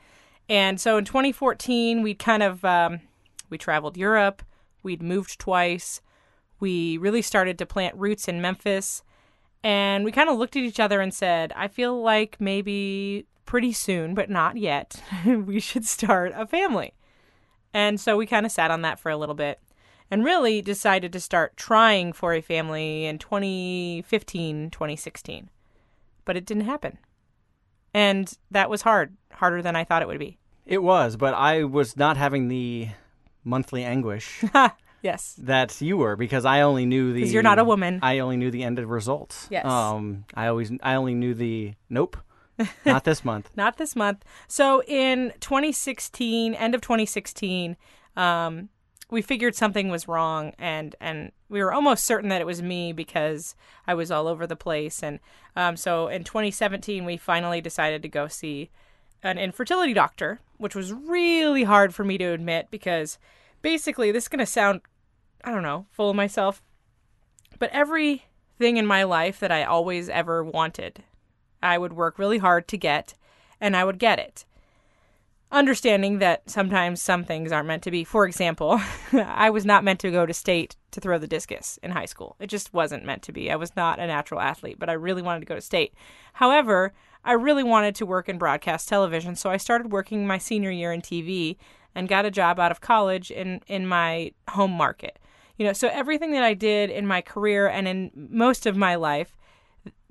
And 0.48 0.80
so 0.80 0.98
in 0.98 1.06
2014, 1.06 2.04
we 2.04 2.14
kind 2.14 2.44
of 2.44 2.64
um, 2.64 3.02
we 3.50 3.58
traveled 3.58 3.98
Europe. 3.98 4.44
We'd 4.84 5.02
moved 5.02 5.40
twice. 5.40 6.02
We 6.60 6.98
really 6.98 7.22
started 7.22 7.58
to 7.60 7.66
plant 7.66 7.96
roots 7.96 8.28
in 8.28 8.42
Memphis, 8.42 9.02
and 9.64 10.04
we 10.04 10.12
kind 10.12 10.30
of 10.30 10.38
looked 10.38 10.56
at 10.56 10.64
each 10.64 10.80
other 10.80 11.02
and 11.02 11.14
said, 11.14 11.52
"I 11.56 11.68
feel 11.68 12.00
like 12.02 12.38
maybe 12.40 13.26
pretty 13.50 13.74
soon, 13.74 14.14
but 14.14 14.30
not 14.30 14.56
yet, 14.58 15.02
we 15.26 15.60
should 15.60 15.86
start 15.86 16.32
a 16.36 16.46
family." 16.46 16.94
And 17.74 18.00
so 18.00 18.16
we 18.18 18.26
kind 18.26 18.46
of 18.46 18.52
sat 18.52 18.72
on 18.72 18.82
that 18.84 19.00
for 19.00 19.10
a 19.12 19.18
little 19.18 19.36
bit 19.36 19.60
and 20.12 20.24
really 20.24 20.62
decided 20.62 21.12
to 21.14 21.20
start 21.20 21.56
trying 21.58 22.14
for 22.14 22.34
a 22.34 22.42
family 22.42 23.06
in 23.06 23.18
2015, 23.20 24.70
2016. 24.72 25.50
But 26.26 26.38
it 26.38 26.46
didn't 26.46 26.66
happen. 26.66 26.98
And 27.94 28.32
that 28.52 28.70
was 28.70 28.82
hard, 28.84 29.16
harder 29.34 29.62
than 29.62 29.76
I 29.76 29.84
thought 29.84 30.02
it 30.02 30.08
would 30.08 30.20
be. 30.20 30.38
It 30.66 30.84
was, 30.84 31.16
but 31.16 31.34
I 31.34 31.64
was 31.64 31.98
not 31.98 32.18
having 32.18 32.48
the 32.48 32.90
monthly 33.44 33.84
anguish 33.84 34.44
Yes. 35.02 35.36
that 35.40 35.80
you 35.82 35.98
were 35.98 36.16
because 36.16 36.46
I 36.46 36.62
only 36.62 36.86
knew 36.86 37.14
the. 37.14 37.22
'Cause 37.24 37.34
you're 37.34 37.42
not 37.44 37.58
a 37.58 37.64
woman. 37.64 38.00
I 38.04 38.20
only 38.20 38.38
knew 38.38 38.52
the 38.52 38.64
end 38.64 38.78
of 38.80 38.90
results. 38.90 39.48
Yes. 39.50 39.66
Um. 39.66 40.26
I 40.36 40.48
always. 40.48 40.72
I 40.84 40.96
only 40.96 41.16
knew 41.16 41.34
the. 41.34 41.74
Nope. 41.90 42.18
Not 42.86 43.04
this 43.04 43.24
month. 43.24 43.50
Not 43.56 43.78
this 43.78 43.96
month. 43.96 44.24
So 44.48 44.84
in 44.84 45.34
2016, 45.40 46.54
end 46.54 46.76
of 46.76 46.82
2016, 46.82 47.78
um, 48.16 48.70
we 49.12 49.22
figured 49.22 49.56
something 49.56 49.90
was 49.90 50.08
wrong, 50.08 50.54
and 50.60 50.96
and 51.00 51.32
we 51.48 51.64
were 51.64 51.74
almost 51.74 52.04
certain 52.04 52.30
that 52.30 52.42
it 52.42 52.48
was 52.48 52.62
me 52.62 52.94
because 52.94 53.56
I 53.88 53.94
was 53.94 54.12
all 54.12 54.28
over 54.28 54.46
the 54.46 54.56
place. 54.56 55.02
And 55.02 55.20
um, 55.56 55.78
so 55.78 56.08
in 56.08 56.24
2017, 56.24 57.06
we 57.06 57.18
finally 57.18 57.62
decided 57.62 58.02
to 58.04 58.10
go 58.10 58.28
see 58.28 58.70
an 59.24 59.38
infertility 59.38 59.94
doctor, 59.94 60.40
which 60.58 60.76
was 60.76 60.94
really 60.94 61.64
hard 61.64 61.94
for 61.94 62.04
me 62.04 62.18
to 62.20 62.26
admit 62.26 62.68
because 62.70 63.18
basically 63.62 64.12
this 64.12 64.26
is 64.26 64.28
going 64.30 64.40
to 64.40 64.46
sound, 64.46 64.82
I 65.44 65.52
don't 65.52 65.64
know, 65.64 65.88
full 65.92 66.12
of 66.12 66.16
myself, 66.16 66.62
but 67.58 67.72
everything 67.72 68.78
in 68.78 68.86
my 68.86 69.04
life 69.04 69.40
that 69.40 69.52
I 69.52 69.64
always 69.64 70.08
ever 70.08 70.44
wanted 70.44 71.04
I 71.62 71.78
would 71.78 71.94
work 71.94 72.20
really 72.20 72.38
hard 72.38 72.68
to 72.70 72.78
get, 72.78 73.16
and 73.60 73.76
I 73.76 73.84
would 73.84 74.00
get 74.00 74.20
it. 74.20 74.46
Understanding 75.52 76.20
that 76.20 76.48
sometimes 76.50 77.02
some 77.02 77.24
things 77.24 77.52
aren't 77.52 77.68
meant 77.68 77.84
to 77.84 77.92
be. 77.92 78.04
For 78.04 78.26
example, 78.26 78.80
I 79.14 79.50
was 79.50 79.66
not 79.66 79.84
meant 79.84 80.00
to 80.02 80.12
go 80.12 80.26
to 80.26 80.34
state 80.34 80.76
to 80.92 81.02
throw 81.02 81.18
the 81.18 81.28
discus 81.28 81.80
in 81.82 81.92
high 81.92 82.06
school. 82.06 82.36
It 82.40 82.48
just 82.48 82.74
wasn't 82.74 83.06
meant 83.06 83.24
to 83.24 83.32
be. 83.32 83.52
I 83.52 83.56
was 83.56 83.76
not 83.76 84.00
a 84.00 84.08
natural 84.08 84.42
athlete, 84.42 84.78
but 84.80 84.90
I 84.90 84.94
really 84.94 85.22
wanted 85.22 85.40
to 85.42 85.46
go 85.48 85.56
to 85.56 85.62
state. 85.62 85.94
However, 86.34 86.94
I 87.26 87.34
really 87.34 87.64
wanted 87.64 87.96
to 87.96 88.06
work 88.06 88.30
in 88.30 88.38
broadcast 88.38 88.88
television, 88.88 89.36
so 89.36 89.50
I 89.50 89.58
started 89.58 89.92
working 89.92 90.28
my 90.28 90.38
senior 90.38 90.72
year 90.72 90.94
in 90.94 91.02
TV 91.02 91.58
and 91.96 92.08
got 92.08 92.26
a 92.26 92.32
job 92.32 92.60
out 92.60 92.72
of 92.72 92.82
college 92.82 93.32
in, 93.32 93.62
in 93.68 93.88
my 93.88 94.32
home 94.50 94.72
market. 94.72 95.20
You 95.58 95.66
know, 95.66 95.74
so 95.74 95.90
everything 95.90 96.32
that 96.32 96.44
I 96.44 96.54
did 96.54 96.90
in 96.90 97.06
my 97.06 97.22
career 97.22 97.68
and 97.68 97.88
in 97.88 98.12
most 98.16 98.66
of 98.66 98.78
my 98.78 98.96
life 98.96 99.36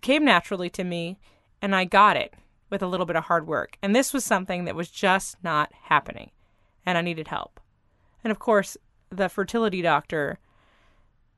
came 0.02 0.24
naturally 0.24 0.68
to 0.70 0.84
me 0.84 1.18
and 1.60 1.74
I 1.74 1.84
got 1.84 2.16
it 2.16 2.34
with 2.70 2.82
a 2.82 2.86
little 2.86 3.06
bit 3.06 3.16
of 3.16 3.24
hard 3.24 3.46
work. 3.46 3.76
And 3.82 3.94
this 3.94 4.12
was 4.12 4.24
something 4.24 4.64
that 4.64 4.74
was 4.74 4.90
just 4.90 5.36
not 5.42 5.72
happening 5.84 6.30
and 6.84 6.98
I 6.98 7.02
needed 7.02 7.28
help. 7.28 7.60
And 8.24 8.30
of 8.30 8.38
course, 8.38 8.76
the 9.10 9.28
fertility 9.28 9.82
doctor 9.82 10.38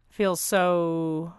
feels 0.09 0.41
so 0.41 1.33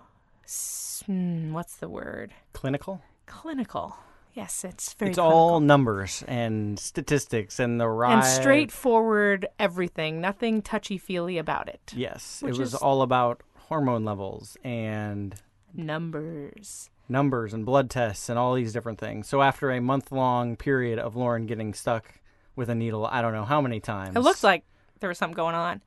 hmm, 1.06 1.54
what's 1.54 1.76
the 1.76 1.90
word? 1.90 2.34
Clinical. 2.54 3.02
Clinical. 3.26 3.98
Yes, 4.34 4.64
it's 4.64 4.94
very 4.94 5.12
it's 5.12 5.18
clinical. 5.18 5.38
all 5.38 5.60
numbers 5.60 6.24
and 6.26 6.80
statistics 6.80 7.60
and 7.60 7.82
the 7.82 7.88
right 7.90 8.14
and 8.14 8.24
straightforward 8.24 9.46
everything, 9.60 10.22
nothing 10.22 10.62
touchy-feely 10.62 11.38
about 11.38 11.68
it. 11.68 11.92
Yes, 11.94 12.42
it 12.46 12.58
was 12.58 12.74
all 12.74 13.02
about 13.02 13.42
hormone 13.68 14.06
levels 14.06 14.56
and 14.64 15.36
Numbers. 15.74 16.90
Numbers 17.12 17.54
and 17.54 17.66
blood 17.66 17.90
tests 17.90 18.30
and 18.30 18.40
all 18.40 18.56
these 18.56 18.74
different 18.74 19.00
things. 19.00 19.28
So 19.28 19.42
after 19.42 19.72
a 19.72 19.82
month 19.82 20.12
long 20.12 20.56
period 20.56 20.98
of 20.98 21.16
Lauren 21.16 21.46
getting 21.46 21.74
stuck 21.74 22.14
with 22.56 22.70
a 22.70 22.76
needle, 22.76 23.06
I 23.06 23.22
don't 23.22 23.34
know 23.34 23.46
how 23.46 23.62
many 23.62 23.80
times. 23.80 24.16
It 24.16 24.22
looks 24.22 24.44
like 24.44 24.64
there 25.00 25.10
was 25.10 25.18
something 25.18 25.36
going 25.36 25.56
on. 25.56 25.82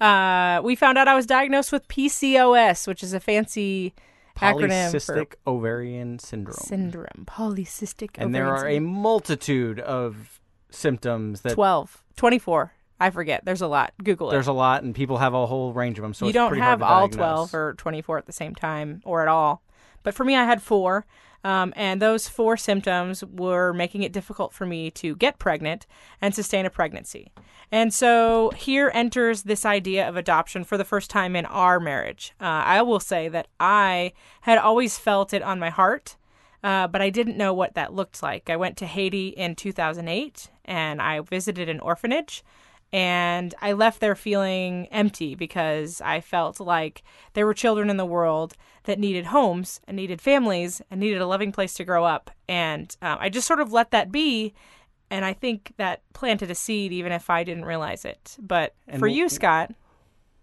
Uh, 0.00 0.62
we 0.62 0.76
found 0.76 0.96
out 0.96 1.08
I 1.08 1.14
was 1.14 1.26
diagnosed 1.26 1.72
with 1.72 1.86
PCOS, 1.88 2.86
which 2.86 3.02
is 3.02 3.12
a 3.12 3.20
fancy 3.20 3.94
acronym 4.36 4.90
for 4.92 4.98
polycystic 4.98 5.34
ovarian 5.46 6.18
syndrome. 6.18 6.56
syndrome, 6.56 7.24
polycystic. 7.26 8.10
and 8.16 8.34
there 8.34 8.48
are 8.48 8.68
a 8.68 8.78
multitude 8.78 9.80
of 9.80 10.40
symptoms 10.70 11.40
that 11.40 11.54
12, 11.54 12.04
24. 12.16 12.72
I 13.00 13.10
forget. 13.10 13.44
There's 13.44 13.60
a 13.60 13.68
lot. 13.68 13.92
Google 14.02 14.28
it. 14.28 14.32
there's 14.32 14.48
a 14.48 14.52
lot 14.52 14.82
and 14.82 14.94
people 14.94 15.18
have 15.18 15.34
a 15.34 15.46
whole 15.46 15.72
range 15.72 15.98
of 15.98 16.02
them. 16.02 16.14
So 16.14 16.24
you 16.26 16.30
it's 16.30 16.34
don't 16.34 16.56
have 16.58 16.82
all 16.82 17.08
diagnose. 17.08 17.50
12 17.50 17.54
or 17.54 17.74
24 17.74 18.18
at 18.18 18.26
the 18.26 18.32
same 18.32 18.54
time 18.54 19.02
or 19.04 19.22
at 19.22 19.28
all. 19.28 19.62
But 20.02 20.14
for 20.14 20.24
me, 20.24 20.36
I 20.36 20.44
had 20.44 20.62
four. 20.62 21.06
Um, 21.44 21.72
and 21.76 22.02
those 22.02 22.28
four 22.28 22.56
symptoms 22.56 23.22
were 23.24 23.72
making 23.72 24.02
it 24.02 24.12
difficult 24.12 24.52
for 24.52 24.66
me 24.66 24.90
to 24.92 25.14
get 25.16 25.38
pregnant 25.38 25.86
and 26.20 26.34
sustain 26.34 26.66
a 26.66 26.70
pregnancy. 26.70 27.30
And 27.70 27.94
so 27.94 28.50
here 28.56 28.90
enters 28.92 29.42
this 29.42 29.64
idea 29.64 30.08
of 30.08 30.16
adoption 30.16 30.64
for 30.64 30.76
the 30.76 30.84
first 30.84 31.10
time 31.10 31.36
in 31.36 31.46
our 31.46 31.78
marriage. 31.78 32.34
Uh, 32.40 32.44
I 32.44 32.82
will 32.82 33.00
say 33.00 33.28
that 33.28 33.46
I 33.60 34.12
had 34.42 34.58
always 34.58 34.98
felt 34.98 35.32
it 35.32 35.42
on 35.42 35.60
my 35.60 35.70
heart, 35.70 36.16
uh, 36.64 36.88
but 36.88 37.00
I 37.00 37.10
didn't 37.10 37.36
know 37.36 37.54
what 37.54 37.74
that 37.74 37.94
looked 37.94 38.22
like. 38.22 38.50
I 38.50 38.56
went 38.56 38.76
to 38.78 38.86
Haiti 38.86 39.28
in 39.28 39.54
2008 39.54 40.50
and 40.64 41.00
I 41.00 41.20
visited 41.20 41.68
an 41.68 41.80
orphanage 41.80 42.42
and 42.92 43.54
I 43.60 43.72
left 43.72 44.00
there 44.00 44.14
feeling 44.14 44.86
empty 44.90 45.34
because 45.34 46.00
I 46.00 46.20
felt 46.20 46.58
like 46.60 47.02
there 47.34 47.44
were 47.46 47.54
children 47.54 47.90
in 47.90 47.96
the 47.98 48.06
world 48.06 48.54
that 48.84 48.98
needed 48.98 49.26
homes 49.26 49.80
and 49.86 49.96
needed 49.96 50.20
families 50.20 50.80
and 50.90 50.98
needed 51.00 51.20
a 51.20 51.26
loving 51.26 51.52
place 51.52 51.74
to 51.74 51.84
grow 51.84 52.04
up. 52.04 52.30
And 52.48 52.94
um, 53.02 53.18
I 53.20 53.28
just 53.28 53.46
sort 53.46 53.60
of 53.60 53.72
let 53.72 53.90
that 53.90 54.10
be. 54.10 54.54
And 55.10 55.24
I 55.24 55.32
think 55.34 55.72
that 55.76 56.02
planted 56.14 56.50
a 56.50 56.54
seed, 56.54 56.92
even 56.92 57.12
if 57.12 57.28
I 57.30 57.44
didn't 57.44 57.64
realize 57.66 58.04
it. 58.04 58.36
But 58.40 58.74
And 58.86 58.98
for 58.98 59.06
w- 59.06 59.22
you, 59.22 59.28
Scott, 59.28 59.72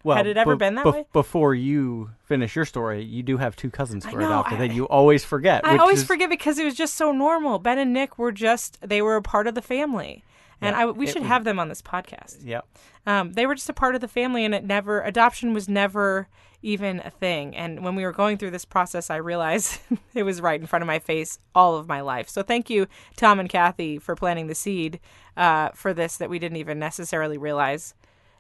Well, 0.04 0.18
Had 0.18 0.28
it 0.28 0.38
ever 0.38 0.56
been 0.56 0.76
that 0.76 0.86
way? 0.86 1.06
Before 1.14 1.56
you 1.56 2.12
finish 2.26 2.56
your 2.56 2.66
story, 2.66 3.04
you 3.04 3.24
do 3.24 3.38
have 3.38 3.56
two 3.56 3.72
cousins 3.72 4.06
who 4.06 4.18
are 4.18 4.22
adopted 4.22 4.60
that 4.60 4.72
you 4.72 4.88
always 4.88 5.26
forget. 5.26 5.66
I 5.66 5.78
always 5.78 6.02
is- 6.02 6.06
forget 6.06 6.30
because 6.30 6.60
it 6.60 6.64
was 6.66 6.76
just 6.76 6.94
so 6.94 7.12
normal. 7.12 7.58
Ben 7.58 7.80
and 7.80 7.92
Nick 7.92 8.20
were 8.20 8.32
just, 8.32 8.78
they 8.88 9.02
were 9.02 9.16
a 9.16 9.22
part 9.24 9.48
of 9.48 9.56
the 9.56 9.64
family. 9.64 10.24
And 10.62 10.76
Yeah, 10.76 10.82
I, 10.82 10.86
we 10.86 11.06
should 11.08 11.22
was- 11.24 11.28
have 11.28 11.44
them 11.44 11.60
on 11.60 11.70
this 11.70 11.82
podcast. 11.82 12.38
Yeah. 12.44 12.62
Um, 13.06 13.34
they 13.34 13.46
were 13.46 13.56
just 13.56 13.70
a 13.70 13.74
part 13.74 13.94
of 13.96 14.02
the 14.02 14.08
family, 14.08 14.46
and 14.46 14.56
it 14.56 14.64
never 14.64 15.02
adoption 15.02 15.54
was 15.54 15.70
never 15.70 16.28
even 16.62 17.00
a 17.06 17.12
thing. 17.12 17.56
And 17.56 17.84
when 17.84 17.94
we 17.96 18.04
were 18.04 18.12
going 18.12 18.38
through 18.38 18.50
this 18.52 18.66
process, 18.66 19.10
I 19.12 19.18
realized 19.18 19.80
it 20.16 20.24
was 20.24 20.42
right 20.42 20.60
in 20.60 20.66
front 20.66 20.82
of 20.82 20.88
my 20.88 20.98
face 21.00 21.38
all 21.54 21.76
of 21.78 21.88
my 21.88 22.02
life. 22.02 22.28
So 22.30 22.42
thank 22.42 22.70
you, 22.70 22.88
Tom 23.16 23.40
and 23.40 23.48
Kathy, 23.50 24.00
for 24.00 24.16
planting 24.16 24.48
the 24.48 24.56
seed 24.56 25.00
uh, 25.38 25.70
for 25.76 25.94
this 25.94 26.18
that 26.18 26.30
we 26.30 26.40
didn't 26.40 26.58
even 26.58 26.80
necessarily 26.80 27.38
realize 27.38 27.94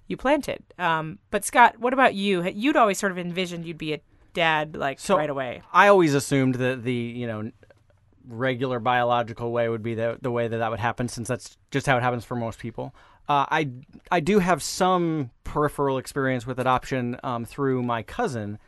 you 0.07 0.17
planted. 0.17 0.63
Um, 0.79 1.19
but 1.29 1.45
Scott, 1.45 1.79
what 1.79 1.93
about 1.93 2.15
you? 2.15 2.43
You'd 2.48 2.75
always 2.77 2.98
sort 2.98 3.12
of 3.12 3.17
envisioned 3.19 3.65
you'd 3.65 3.77
be 3.77 3.93
a 3.93 4.01
dad 4.34 4.75
like 4.75 5.00
So 5.00 5.17
right 5.17 5.29
away. 5.29 5.62
I 5.72 5.88
always 5.88 6.13
assumed 6.15 6.55
that 6.55 6.84
the 6.84 6.93
you 6.93 7.27
know 7.27 7.51
regular 8.27 8.79
biological 8.79 9.51
way 9.51 9.70
would 9.70 9.84
be 9.84 9.96
the 9.96 10.17
the 10.22 10.32
way 10.32 10.48
that 10.48 10.58
that 10.58 10.72
would 10.72 10.79
happen, 10.79 11.08
since 11.08 11.27
that's 11.27 11.58
just 11.72 11.86
how 11.86 11.98
it 11.98 12.03
happens 12.03 12.25
for 12.25 12.36
most 12.36 12.60
people. 12.60 12.94
Uh, 13.27 13.46
I 13.50 13.70
I 14.12 14.20
do 14.20 14.39
have 14.39 14.62
some 14.62 15.32
peripheral 15.44 15.98
experience 15.98 16.46
with 16.46 16.60
adoption 16.60 17.17
um, 17.24 17.46
through 17.46 17.84
my 17.84 18.03
cousin, 18.03 18.60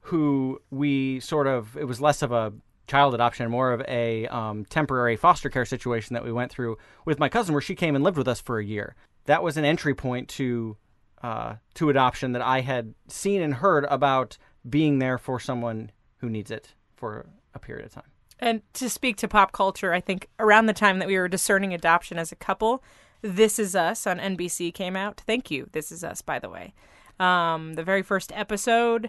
who 0.00 0.60
we 0.70 1.20
sort 1.20 1.46
of 1.46 1.76
it 1.76 1.84
was 1.84 2.00
less 2.00 2.22
of 2.22 2.32
a 2.32 2.52
child 2.86 3.14
adoption, 3.14 3.50
more 3.50 3.72
of 3.72 3.82
a 3.88 4.26
um, 4.28 4.64
temporary 4.66 5.16
foster 5.16 5.50
care 5.50 5.64
situation 5.64 6.14
that 6.14 6.24
we 6.24 6.32
went 6.32 6.52
through 6.52 6.78
with 7.04 7.18
my 7.18 7.28
cousin, 7.28 7.52
where 7.52 7.62
she 7.62 7.74
came 7.74 7.94
and 7.94 8.04
lived 8.04 8.16
with 8.16 8.28
us 8.28 8.40
for 8.40 8.58
a 8.58 8.64
year. 8.64 8.94
That 9.24 9.42
was 9.42 9.56
an 9.56 9.64
entry 9.64 9.94
point 9.94 10.28
to 10.30 10.76
uh, 11.22 11.56
to 11.74 11.90
adoption 11.90 12.32
that 12.32 12.42
I 12.42 12.60
had 12.60 12.94
seen 13.08 13.42
and 13.42 13.54
heard 13.54 13.84
about 13.86 14.38
being 14.68 14.98
there 14.98 15.18
for 15.18 15.40
someone 15.40 15.90
who 16.18 16.28
needs 16.28 16.50
it 16.50 16.74
for 16.94 17.26
a 17.54 17.58
period 17.58 17.86
of 17.86 17.92
time. 17.92 18.04
And 18.38 18.62
to 18.74 18.90
speak 18.90 19.16
to 19.18 19.28
pop 19.28 19.52
culture, 19.52 19.92
I 19.92 20.00
think 20.00 20.28
around 20.38 20.66
the 20.66 20.72
time 20.72 20.98
that 20.98 21.08
we 21.08 21.18
were 21.18 21.28
discerning 21.28 21.72
adoption 21.72 22.18
as 22.18 22.32
a 22.32 22.36
couple, 22.36 22.82
This 23.22 23.58
Is 23.58 23.74
Us 23.74 24.06
on 24.06 24.18
NBC 24.18 24.74
came 24.74 24.96
out. 24.96 25.22
Thank 25.26 25.50
you, 25.50 25.68
This 25.72 25.90
Is 25.90 26.04
Us, 26.04 26.20
by 26.20 26.38
the 26.38 26.50
way. 26.50 26.74
Um, 27.18 27.74
the 27.74 27.82
very 27.82 28.02
first 28.02 28.30
episode, 28.34 29.08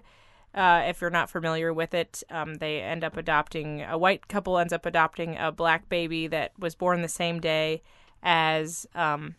uh, 0.54 0.84
if 0.88 1.02
you're 1.02 1.10
not 1.10 1.30
familiar 1.30 1.74
with 1.74 1.94
it, 1.94 2.24
um, 2.30 2.56
they 2.56 2.82
end 2.82 3.04
up 3.04 3.18
adopting 3.18 3.84
a 3.84 3.98
white 3.98 4.28
couple 4.30 4.58
ends 4.58 4.72
up 4.72 4.86
adopting 4.86 5.38
a 5.38 5.52
black 5.52 5.90
baby 5.90 6.28
that 6.28 6.54
was 6.58 6.74
born 6.74 7.02
the 7.02 7.10
same 7.10 7.42
day 7.42 7.84
as 8.24 8.88
um, 8.96 9.36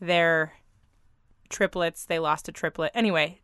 their 0.00 0.52
triplets. 1.48 2.04
They 2.04 2.18
lost 2.18 2.48
a 2.48 2.52
triplet. 2.52 2.92
Anyway, 2.94 3.40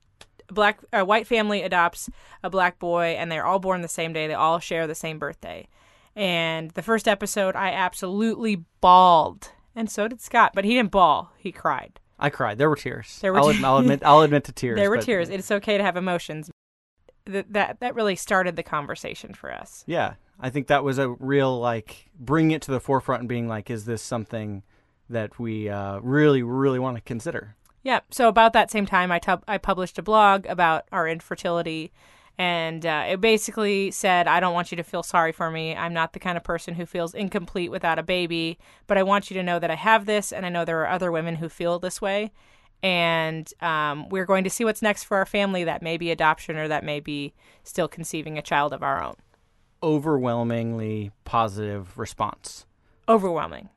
black 0.53 0.81
a 0.93 1.05
white 1.05 1.27
family 1.27 1.63
adopts 1.63 2.09
a 2.43 2.51
black 2.51 2.79
boy 2.79 3.17
and 3.19 3.31
they're 3.31 3.47
all 3.47 3.59
born 3.59 3.83
the 3.83 3.89
same 3.89 4.13
day. 4.13 4.27
They 4.27 4.35
all 4.35 4.59
share 4.59 4.87
the 4.87 4.95
same 4.95 5.19
birthday. 5.19 5.69
And 6.17 6.71
the 6.73 6.83
first 6.83 7.07
episode 7.09 7.57
I 7.57 7.71
absolutely 7.71 8.65
bawled. 8.81 9.53
And 9.75 9.91
so 9.91 10.09
did 10.09 10.21
Scott, 10.21 10.53
but 10.55 10.65
he 10.65 10.75
didn't 10.75 10.91
bawl. 10.91 11.33
He 11.39 11.53
cried. 11.53 12.01
I 12.19 12.29
cried. 12.29 12.59
There 12.59 12.69
were 12.69 12.77
tears. 12.77 13.19
There 13.21 13.33
were 13.33 13.39
I'll, 13.39 13.49
admit, 13.49 13.65
I'll 13.65 13.79
admit. 13.79 14.03
I'll 14.05 14.21
admit 14.21 14.45
to 14.45 14.53
tears. 14.53 14.77
there 14.77 14.91
were 14.91 14.97
but- 14.97 15.05
tears. 15.07 15.29
It's 15.29 15.51
okay 15.51 15.79
to 15.79 15.85
have 15.85 15.97
emotions. 15.97 16.51
Th- 17.27 17.47
that 17.51 17.81
that 17.81 17.95
really 17.95 18.17
started 18.17 18.57
the 18.57 18.63
conversation 18.63 19.35
for 19.35 19.53
us. 19.53 19.85
Yeah, 19.87 20.15
I 20.41 20.51
think 20.51 20.67
that 20.67 20.83
was 20.85 20.99
a 20.99 21.11
real 21.11 21.59
like 21.59 22.11
bringing 22.19 22.51
it 22.53 22.63
to 22.63 22.71
the 22.73 22.81
forefront 22.81 23.21
and 23.21 23.29
being 23.29 23.47
like, 23.47 23.71
is 23.71 23.85
this 23.85 24.03
something 24.03 24.63
that 25.09 25.39
we 25.39 25.69
uh, 25.69 25.99
really, 26.01 26.43
really 26.43 26.79
want 26.79 26.97
to 26.97 27.03
consider? 27.03 27.57
Yeah. 27.83 28.01
So 28.11 28.29
about 28.29 28.53
that 28.53 28.71
same 28.71 28.87
time, 28.87 29.11
I 29.11 29.19
tub 29.19 29.43
I 29.49 29.59
published 29.59 29.99
a 29.99 30.03
blog 30.03 30.47
about 30.47 30.87
our 30.93 31.09
infertility 31.09 31.93
And 32.41 32.87
uh, 32.87 33.05
it 33.07 33.21
basically 33.21 33.91
said, 33.91 34.27
I 34.27 34.41
don't 34.41 34.55
want 34.55 34.71
you 34.71 34.77
to 34.79 34.83
feel 34.83 35.03
sorry 35.03 35.31
for 35.31 35.51
me. 35.51 35.77
I'm 35.77 35.93
not 35.93 36.15
the 36.15 36.19
kind 36.19 36.39
of 36.39 36.43
person 36.43 36.73
who 36.73 36.87
feels 36.87 37.13
incomplete 37.13 37.71
without 37.71 37.99
a 37.99 38.03
baby, 38.03 38.59
but 38.87 38.97
I 38.97 39.03
want 39.03 39.31
you 39.31 39.35
to 39.35 39.43
know 39.43 39.59
that 39.59 39.71
I 39.71 39.75
have 39.75 40.07
this, 40.07 40.33
and 40.33 40.47
I 40.47 40.49
know 40.49 40.65
there 40.65 40.81
are 40.81 40.89
other 40.89 41.13
women 41.13 41.37
who 41.37 41.51
feel 41.51 41.79
this 41.79 42.01
way. 42.01 42.33
And 42.83 43.53
um, 43.61 44.09
we're 44.09 44.25
going 44.25 44.45
to 44.45 44.49
see 44.49 44.65
what's 44.65 44.81
next 44.81 45.05
for 45.05 45.19
our 45.19 45.27
family 45.27 45.65
that 45.65 45.83
may 45.83 45.99
be 45.99 46.11
adoption 46.11 46.57
or 46.57 46.67
that 46.67 46.83
may 46.83 46.99
be 46.99 47.35
still 47.63 47.89
conceiving 47.89 48.39
a 48.39 48.43
child 48.43 48.73
of 48.73 48.83
our 48.83 49.03
own. 49.03 49.17
Overwhelmingly 49.83 51.11
positive 51.27 51.99
response. 51.99 52.65
Overwhelming. 53.07 53.69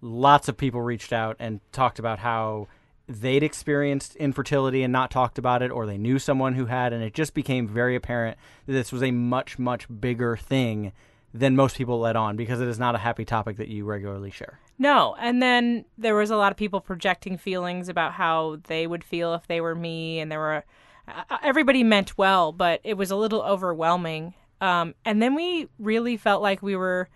Lots 0.00 0.48
of 0.48 0.56
people 0.56 0.82
reached 0.82 1.12
out 1.12 1.36
and 1.38 1.60
talked 1.70 2.00
about 2.00 2.18
how 2.18 2.66
they'd 3.10 3.42
experienced 3.42 4.14
infertility 4.16 4.82
and 4.82 4.92
not 4.92 5.10
talked 5.10 5.38
about 5.38 5.62
it, 5.62 5.70
or 5.70 5.84
they 5.84 5.98
knew 5.98 6.18
someone 6.18 6.54
who 6.54 6.66
had, 6.66 6.92
and 6.92 7.02
it 7.02 7.12
just 7.12 7.34
became 7.34 7.66
very 7.66 7.96
apparent 7.96 8.38
that 8.66 8.72
this 8.72 8.92
was 8.92 9.02
a 9.02 9.10
much, 9.10 9.58
much 9.58 9.86
bigger 10.00 10.36
thing 10.36 10.92
than 11.34 11.54
most 11.56 11.76
people 11.76 11.98
let 12.00 12.16
on 12.16 12.36
because 12.36 12.60
it 12.60 12.68
is 12.68 12.78
not 12.78 12.94
a 12.94 12.98
happy 12.98 13.24
topic 13.24 13.56
that 13.56 13.68
you 13.68 13.84
regularly 13.84 14.30
share. 14.30 14.58
No, 14.78 15.16
and 15.20 15.42
then 15.42 15.84
there 15.98 16.14
was 16.14 16.30
a 16.30 16.36
lot 16.36 16.52
of 16.52 16.56
people 16.56 16.80
projecting 16.80 17.36
feelings 17.36 17.88
about 17.88 18.12
how 18.12 18.58
they 18.66 18.86
would 18.86 19.04
feel 19.04 19.34
if 19.34 19.46
they 19.46 19.60
were 19.60 19.74
me, 19.74 20.20
and 20.20 20.30
there 20.30 20.40
were 20.40 20.64
uh, 21.08 21.38
everybody 21.42 21.82
meant 21.82 22.16
well, 22.16 22.52
but 22.52 22.80
it 22.84 22.94
was 22.94 23.10
a 23.10 23.16
little 23.16 23.42
overwhelming. 23.42 24.34
Um, 24.60 24.94
and 25.04 25.20
then 25.20 25.34
we 25.34 25.68
really 25.78 26.16
felt 26.16 26.42
like 26.42 26.62
we 26.62 26.76
were 26.76 27.08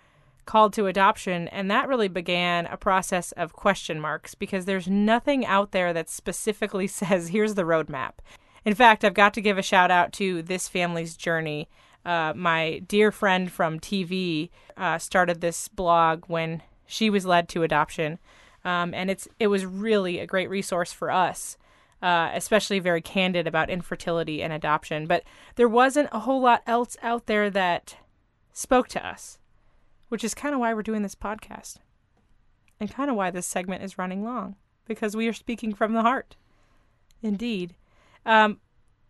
called 0.46 0.72
to 0.74 0.86
adoption, 0.86 1.48
and 1.48 1.70
that 1.70 1.88
really 1.88 2.08
began 2.08 2.66
a 2.66 2.76
process 2.76 3.32
of 3.32 3.52
question 3.52 4.00
marks 4.00 4.34
because 4.34 4.64
there's 4.64 4.88
nothing 4.88 5.44
out 5.46 5.72
there 5.72 5.92
that 5.92 6.08
specifically 6.08 6.86
says, 6.88 7.28
here's 7.28 7.54
the 7.54 7.62
roadmap. 7.62 8.12
In 8.64 8.74
fact, 8.74 9.04
I've 9.04 9.14
got 9.14 9.34
to 9.34 9.40
give 9.40 9.58
a 9.58 9.62
shout 9.62 9.90
out 9.90 10.12
to 10.14 10.42
this 10.42 10.68
family's 10.68 11.16
journey. 11.16 11.68
Uh, 12.04 12.32
my 12.34 12.82
dear 12.86 13.10
friend 13.10 13.50
from 13.50 13.80
TV 13.80 14.50
uh, 14.76 14.98
started 14.98 15.40
this 15.40 15.68
blog 15.68 16.24
when 16.26 16.62
she 16.86 17.10
was 17.10 17.26
led 17.26 17.48
to 17.50 17.62
adoption, 17.62 18.18
um, 18.64 18.92
and 18.94 19.10
it's 19.10 19.26
it 19.38 19.46
was 19.46 19.64
really 19.64 20.18
a 20.18 20.26
great 20.26 20.50
resource 20.50 20.92
for 20.92 21.10
us, 21.10 21.56
uh, 22.02 22.30
especially 22.34 22.78
very 22.78 23.00
candid 23.00 23.46
about 23.46 23.70
infertility 23.70 24.42
and 24.42 24.52
adoption. 24.52 25.06
But 25.06 25.24
there 25.56 25.68
wasn't 25.68 26.10
a 26.12 26.20
whole 26.20 26.42
lot 26.42 26.62
else 26.66 26.96
out 27.02 27.26
there 27.26 27.48
that 27.50 27.96
spoke 28.52 28.88
to 28.88 29.06
us 29.06 29.38
which 30.08 30.24
is 30.24 30.34
kind 30.34 30.54
of 30.54 30.60
why 30.60 30.74
we're 30.74 30.82
doing 30.82 31.02
this 31.02 31.14
podcast 31.14 31.76
and 32.80 32.90
kind 32.90 33.10
of 33.10 33.16
why 33.16 33.30
this 33.30 33.46
segment 33.46 33.82
is 33.82 33.98
running 33.98 34.24
long 34.24 34.56
because 34.86 35.16
we 35.16 35.28
are 35.28 35.32
speaking 35.32 35.74
from 35.74 35.92
the 35.92 36.02
heart. 36.02 36.36
Indeed. 37.22 37.74
Um, 38.26 38.60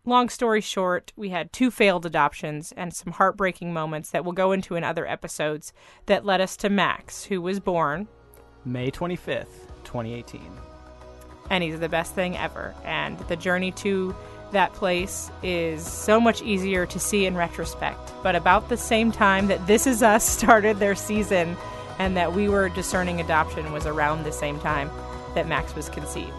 long 0.05 0.29
story 0.29 0.61
short, 0.61 1.11
we 1.15 1.29
had 1.29 1.51
two 1.51 1.71
failed 1.71 2.05
adoptions 2.05 2.71
and 2.77 2.93
some 2.93 3.13
heartbreaking 3.13 3.73
moments 3.73 4.11
that 4.11 4.23
we'll 4.23 4.33
go 4.33 4.51
into 4.51 4.75
in 4.75 4.83
other 4.83 5.07
episodes 5.07 5.73
that 6.05 6.25
led 6.25 6.41
us 6.41 6.55
to 6.57 6.69
Max, 6.69 7.25
who 7.25 7.41
was 7.41 7.59
born 7.59 8.07
May 8.63 8.89
25th, 8.89 9.67
2018. 9.83 10.41
And 11.49 11.63
he's 11.63 11.79
the 11.79 11.89
best 11.89 12.15
thing 12.15 12.35
ever. 12.37 12.73
And 12.83 13.19
the 13.19 13.35
journey 13.35 13.71
to 13.73 14.15
that 14.51 14.73
place 14.73 15.31
is 15.43 15.85
so 15.85 16.19
much 16.19 16.41
easier 16.41 16.85
to 16.85 16.99
see 16.99 17.25
in 17.25 17.35
retrospect. 17.35 18.11
But 18.23 18.35
about 18.35 18.69
the 18.69 18.77
same 18.77 19.11
time 19.11 19.47
that 19.47 19.65
This 19.67 19.87
Is 19.87 20.03
Us 20.03 20.27
started 20.37 20.79
their 20.79 20.95
season 20.95 21.57
and 21.99 22.17
that 22.17 22.33
we 22.33 22.49
were 22.49 22.69
discerning 22.69 23.21
adoption 23.21 23.71
was 23.71 23.85
around 23.85 24.23
the 24.23 24.31
same 24.31 24.59
time 24.59 24.89
that 25.33 25.47
Max 25.47 25.75
was 25.75 25.89
conceived. 25.89 26.33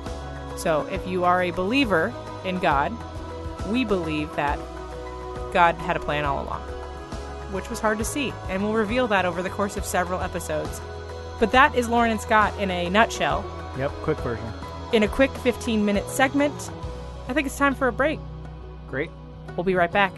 So 0.57 0.87
if 0.91 1.07
you 1.07 1.25
are 1.25 1.43
a 1.43 1.51
believer 1.51 2.13
in 2.45 2.59
God, 2.59 2.93
we 3.69 3.85
believe 3.85 4.35
that 4.37 4.59
God 5.53 5.75
had 5.77 5.97
a 5.97 6.01
plan 6.01 6.25
all 6.25 6.45
along, 6.45 6.63
which 7.53 7.69
was 7.71 7.81
hard 7.81 7.99
to 7.99 8.05
see. 8.05 8.33
And 8.49 8.63
we'll 8.63 8.73
reveal 8.73 9.07
that 9.09 9.25
over 9.25 9.43
the 9.43 9.51
course 9.51 9.77
of 9.77 9.85
several 9.85 10.21
episodes. 10.21 10.81
But 11.39 11.53
that 11.53 11.75
is 11.75 11.89
Lauren 11.89 12.11
and 12.11 12.21
Scott 12.21 12.59
in 12.59 12.71
a 12.71 12.89
nutshell. 12.89 13.45
Yep, 13.77 13.91
quick 14.03 14.19
version. 14.19 14.47
In 14.93 15.03
a 15.03 15.09
quick 15.09 15.31
15 15.39 15.85
minute 15.85 16.09
segment, 16.09 16.71
I 17.29 17.33
think 17.33 17.47
it's 17.47 17.59
time 17.59 17.75
for 17.75 17.89
a 17.89 17.93
break. 17.93 18.21
Great. 18.89 19.11
We'll 19.57 19.65
be 19.65 19.75
right 19.75 19.91
back. 19.91 20.17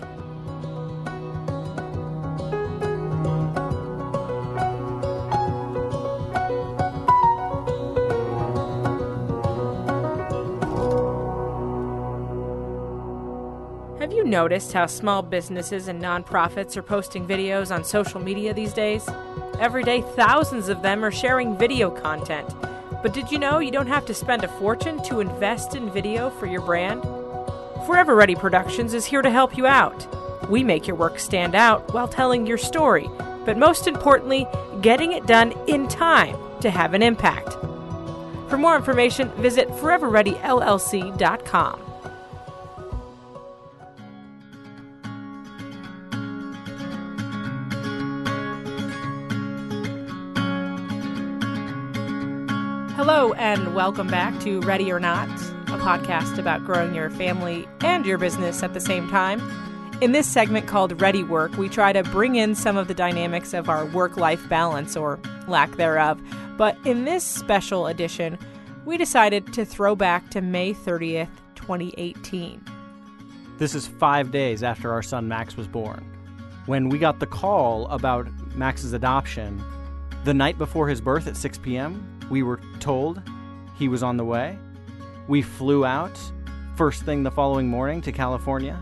Have 13.99 14.13
you 14.13 14.25
noticed 14.25 14.73
how 14.73 14.87
small 14.87 15.23
businesses 15.23 15.89
and 15.89 16.01
nonprofits 16.03 16.77
are 16.77 16.83
posting 16.83 17.27
videos 17.27 17.75
on 17.75 17.85
social 17.85 18.21
media 18.21 18.53
these 18.53 18.73
days? 18.73 19.09
Every 19.59 19.83
day, 19.83 20.03
thousands 20.03 20.69
of 20.69 20.83
them 20.83 21.05
are 21.05 21.11
sharing 21.11 21.57
video 21.57 21.91
content 21.91 22.49
but 23.03 23.13
did 23.13 23.31
you 23.31 23.39
know 23.39 23.59
you 23.59 23.71
don't 23.71 23.87
have 23.87 24.07
to 24.07 24.15
spend 24.15 24.45
a 24.45 24.49
fortune 24.49 25.03
to 25.05 25.21
invest 25.21 25.75
in 25.75 25.91
video 25.91 26.31
for 26.31 26.47
your 26.47 26.63
brand? 26.63 27.03
Forever 27.87 28.15
Ready 28.15 28.35
Productions 28.35 28.95
is 28.95 29.05
here 29.05 29.23
to 29.23 29.31
help 29.31 29.57
you 29.57 29.67
out. 29.67 30.07
We 30.51 30.65
make 30.65 30.87
your 30.87 30.97
work 30.97 31.19
stand 31.19 31.55
out 31.55 31.95
while 31.95 32.09
telling 32.09 32.47
your 32.47 32.59
story, 32.59 33.09
but 33.45 33.57
most 33.57 33.87
importantly, 33.87 34.47
getting 34.81 35.13
it 35.13 35.27
done 35.27 35.53
in 35.67 35.89
time 35.89 36.37
to 36.61 36.71
have 36.71 36.95
an 36.95 37.03
impact. 37.03 37.53
For 38.49 38.59
more 38.59 38.77
information, 38.77 39.31
visit 39.33 39.69
foreverreadyllc.com. 39.69 41.88
Hello, 52.99 53.33
and 53.35 53.77
welcome 53.77 54.09
back 54.09 54.41
to 54.41 54.61
Ready 54.63 54.91
or 54.91 54.99
Not, 54.99 55.29
a 55.69 55.79
podcast 55.79 56.37
about 56.37 56.65
growing 56.65 56.97
your 56.97 57.11
family 57.11 57.65
and 57.81 58.05
your 58.05 58.19
business 58.19 58.65
at 58.65 58.75
the 58.75 58.81
same 58.81 59.09
time. 59.09 59.41
In 60.01 60.11
this 60.11 60.27
segment 60.27 60.67
called 60.67 61.01
Ready 61.01 61.23
Work, 61.23 61.57
we 61.57 61.69
try 61.69 61.93
to 61.93 62.03
bring 62.03 62.35
in 62.35 62.57
some 62.57 62.77
of 62.77 62.89
the 62.89 62.95
dynamics 62.95 63.55
of 63.55 63.69
our 63.69 63.87
work 63.87 64.17
life 64.17 64.49
balance 64.49 64.97
or 64.97 65.21
lack 65.47 65.77
thereof. 65.77 66.21
But 66.57 66.77
in 66.85 67.05
this 67.05 67.23
special 67.23 67.87
edition, 67.87 68.37
we 68.85 68.97
decided 68.97 69.53
to 69.53 69.65
throw 69.65 69.95
back 69.95 70.29
to 70.31 70.41
May 70.41 70.75
30th, 70.75 71.31
2018. 71.55 72.65
This 73.59 73.77
is 73.77 73.87
five 73.87 74.33
days 74.33 74.65
after 74.65 74.91
our 74.91 75.05
son 75.05 75.29
Max 75.29 75.57
was 75.57 75.69
born. 75.69 76.05
When 76.67 76.89
we 76.89 76.99
got 76.99 77.21
the 77.21 77.27
call 77.27 77.87
about 77.91 78.27
Max's 78.57 78.93
adoption, 78.93 79.63
the 80.25 80.35
night 80.35 80.59
before 80.59 80.89
his 80.89 81.01
birth 81.01 81.29
at 81.29 81.37
6 81.37 81.59
p.m., 81.59 82.18
we 82.31 82.43
were 82.43 82.61
told 82.81 83.23
he 83.77 83.89
was 83.89 84.03
on 84.03 84.17
the 84.17 84.25
way. 84.25 84.59
We 85.27 85.43
flew 85.43 85.85
out 85.85 86.19
first 86.77 87.03
thing 87.03 87.23
the 87.23 87.31
following 87.31 87.69
morning 87.69 88.01
to 88.03 88.13
California. 88.13 88.81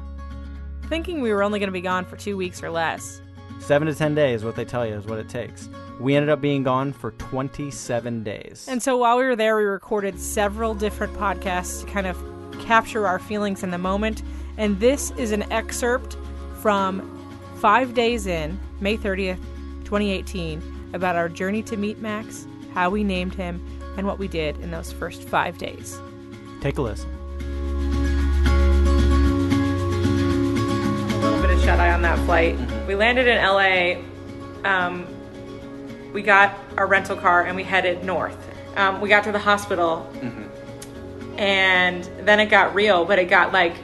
Thinking 0.89 1.21
we 1.21 1.33
were 1.33 1.43
only 1.43 1.59
going 1.59 1.69
to 1.69 1.73
be 1.73 1.81
gone 1.81 2.05
for 2.05 2.17
two 2.17 2.37
weeks 2.37 2.63
or 2.63 2.71
less. 2.71 3.21
Seven 3.59 3.89
to 3.89 3.95
10 3.95 4.15
days, 4.15 4.45
what 4.45 4.55
they 4.55 4.65
tell 4.65 4.87
you, 4.87 4.95
is 4.95 5.07
what 5.07 5.19
it 5.19 5.29
takes. 5.29 5.69
We 5.99 6.15
ended 6.15 6.29
up 6.29 6.41
being 6.41 6.63
gone 6.63 6.93
for 6.93 7.13
27 7.13 8.23
days. 8.23 8.67
And 8.69 8.83
so 8.83 8.97
while 8.99 9.17
we 9.17 9.25
were 9.25 9.35
there, 9.35 9.57
we 9.57 9.65
recorded 9.65 10.21
several 10.21 10.75
different 10.75 11.15
podcasts 11.15 11.81
to 11.81 11.91
kind 11.91 12.07
of 12.07 12.17
capture 12.61 13.07
our 13.07 13.19
feelings 13.19 13.63
in 13.63 13.71
the 13.71 13.79
moment. 13.79 14.23
And 14.59 14.79
this 14.79 15.11
is 15.13 15.33
an 15.33 15.51
excerpt 15.51 16.17
from 16.61 17.13
five 17.61 17.95
days 17.95 18.27
in, 18.27 18.61
May 18.81 18.97
30th, 18.97 19.39
2018, 19.85 20.91
about 20.93 21.17
our 21.17 21.29
journey 21.29 21.63
to 21.63 21.77
meet 21.77 21.99
Max 21.99 22.47
how 22.77 22.91
we 22.91 23.03
named 23.03 23.33
him, 23.33 23.59
and 23.97 24.07
what 24.07 24.19
we 24.19 24.29
did 24.29 24.55
in 24.59 24.71
those 24.71 24.93
first 24.93 25.23
five 25.23 25.57
days. 25.57 25.99
Take 26.61 26.77
a 26.77 26.83
listen. 26.83 27.09
A 31.11 31.19
little 31.23 31.41
bit 31.41 31.49
of 31.57 31.63
shut 31.63 31.81
eye 31.81 31.91
on 31.91 32.03
that 32.03 32.19
flight. 32.27 32.59
We 32.87 32.95
landed 32.95 33.29
in 33.29 33.43
LA. 33.43 34.03
Um, 34.71 35.07
we 36.13 36.21
got 36.21 36.55
our 36.77 36.87
rental 36.87 37.17
car 37.17 37.47
and 37.47 37.57
we 37.57 37.63
headed 37.63 38.05
north. 38.05 38.37
Um, 38.77 39.01
we 39.01 39.09
got 39.09 39.25
to 39.25 39.33
the 39.33 39.39
hospital, 39.39 40.07
mm-hmm. 40.17 41.39
and 41.39 42.05
then 42.27 42.41
it 42.41 42.51
got 42.51 42.75
real, 42.75 43.07
but 43.07 43.19
it 43.19 43.31
got 43.31 43.55
like 43.55 43.75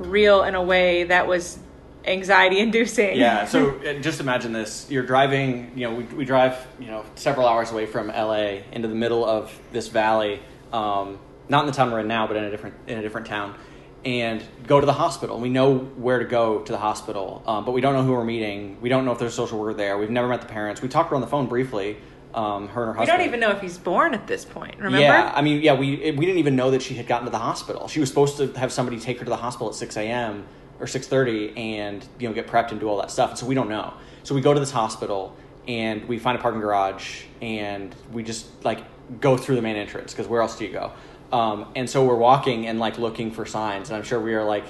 real 0.00 0.42
in 0.42 0.56
a 0.56 0.62
way 0.62 1.04
that 1.04 1.28
was 1.28 1.60
anxiety 2.04 2.58
inducing. 2.58 3.16
Yeah, 3.16 3.44
so 3.44 3.78
just 4.00 4.20
imagine 4.20 4.52
this. 4.52 4.86
You're 4.90 5.06
driving, 5.06 5.72
you 5.76 5.88
know, 5.88 5.94
we, 5.94 6.04
we 6.04 6.24
drive, 6.24 6.56
you 6.80 6.86
know, 6.86 7.04
several 7.14 7.46
hours 7.46 7.70
away 7.70 7.86
from 7.86 8.08
LA 8.08 8.60
into 8.72 8.88
the 8.88 8.94
middle 8.94 9.24
of 9.24 9.56
this 9.72 9.88
valley, 9.88 10.40
um, 10.72 11.18
not 11.48 11.60
in 11.60 11.66
the 11.66 11.72
town 11.72 11.90
we're 11.90 12.00
in 12.00 12.08
now, 12.08 12.26
but 12.26 12.36
in 12.36 12.44
a 12.44 12.50
different 12.50 12.74
in 12.86 12.98
a 12.98 13.02
different 13.02 13.26
town, 13.26 13.54
and 14.04 14.42
go 14.66 14.80
to 14.80 14.86
the 14.86 14.92
hospital. 14.92 15.38
We 15.38 15.48
know 15.48 15.78
where 15.78 16.18
to 16.18 16.24
go 16.24 16.60
to 16.60 16.72
the 16.72 16.78
hospital, 16.78 17.42
um, 17.46 17.64
but 17.64 17.72
we 17.72 17.80
don't 17.80 17.94
know 17.94 18.02
who 18.02 18.12
we're 18.12 18.24
meeting. 18.24 18.80
We 18.80 18.88
don't 18.88 19.04
know 19.04 19.12
if 19.12 19.18
there's 19.18 19.32
a 19.32 19.36
social 19.36 19.58
worker 19.58 19.74
there. 19.74 19.98
We've 19.98 20.10
never 20.10 20.28
met 20.28 20.40
the 20.40 20.48
parents. 20.48 20.82
We 20.82 20.88
talked 20.88 21.10
her 21.10 21.16
on 21.16 21.20
the 21.20 21.28
phone 21.28 21.46
briefly. 21.46 21.98
Um, 22.34 22.68
her 22.68 22.84
and 22.84 22.94
her 22.94 22.94
husband. 22.94 23.18
We 23.18 23.24
don't 23.24 23.28
even 23.28 23.40
know 23.40 23.50
if 23.50 23.60
he's 23.60 23.76
born 23.76 24.14
at 24.14 24.26
this 24.26 24.46
point. 24.46 24.76
Remember? 24.78 25.00
Yeah, 25.00 25.30
I 25.34 25.42
mean, 25.42 25.60
yeah, 25.60 25.74
we 25.74 25.96
we 25.96 26.24
didn't 26.24 26.38
even 26.38 26.56
know 26.56 26.70
that 26.70 26.80
she 26.80 26.94
had 26.94 27.06
gotten 27.06 27.26
to 27.26 27.30
the 27.30 27.36
hospital. 27.38 27.88
She 27.88 28.00
was 28.00 28.08
supposed 28.08 28.38
to 28.38 28.50
have 28.58 28.72
somebody 28.72 28.98
take 28.98 29.18
her 29.18 29.24
to 29.26 29.30
the 29.30 29.36
hospital 29.36 29.68
at 29.68 29.74
six 29.74 29.98
a.m 29.98 30.46
or 30.82 30.86
six 30.86 31.06
thirty, 31.06 31.56
and 31.56 32.06
you 32.18 32.28
know 32.28 32.34
get 32.34 32.48
prepped 32.48 32.72
and 32.72 32.80
do 32.80 32.88
all 32.88 33.00
that 33.00 33.10
stuff. 33.10 33.30
And 33.30 33.38
so 33.38 33.46
we 33.46 33.54
don't 33.54 33.68
know. 33.68 33.94
So 34.24 34.34
we 34.34 34.40
go 34.40 34.52
to 34.52 34.60
this 34.60 34.72
hospital 34.72 35.34
and 35.68 36.06
we 36.08 36.18
find 36.18 36.36
a 36.36 36.40
parking 36.40 36.60
garage 36.60 37.22
and 37.40 37.94
we 38.12 38.22
just 38.22 38.64
like 38.64 38.84
go 39.20 39.36
through 39.36 39.56
the 39.56 39.62
main 39.62 39.76
entrance 39.76 40.12
because 40.12 40.26
where 40.26 40.42
else 40.42 40.58
do 40.58 40.64
you 40.64 40.72
go? 40.72 40.92
Um, 41.32 41.66
and 41.76 41.88
so 41.88 42.04
we're 42.04 42.16
walking 42.16 42.66
and 42.66 42.78
like 42.78 42.98
looking 42.98 43.30
for 43.30 43.46
signs, 43.46 43.88
and 43.88 43.96
I'm 43.96 44.02
sure 44.02 44.20
we 44.20 44.34
are 44.34 44.44
like 44.44 44.64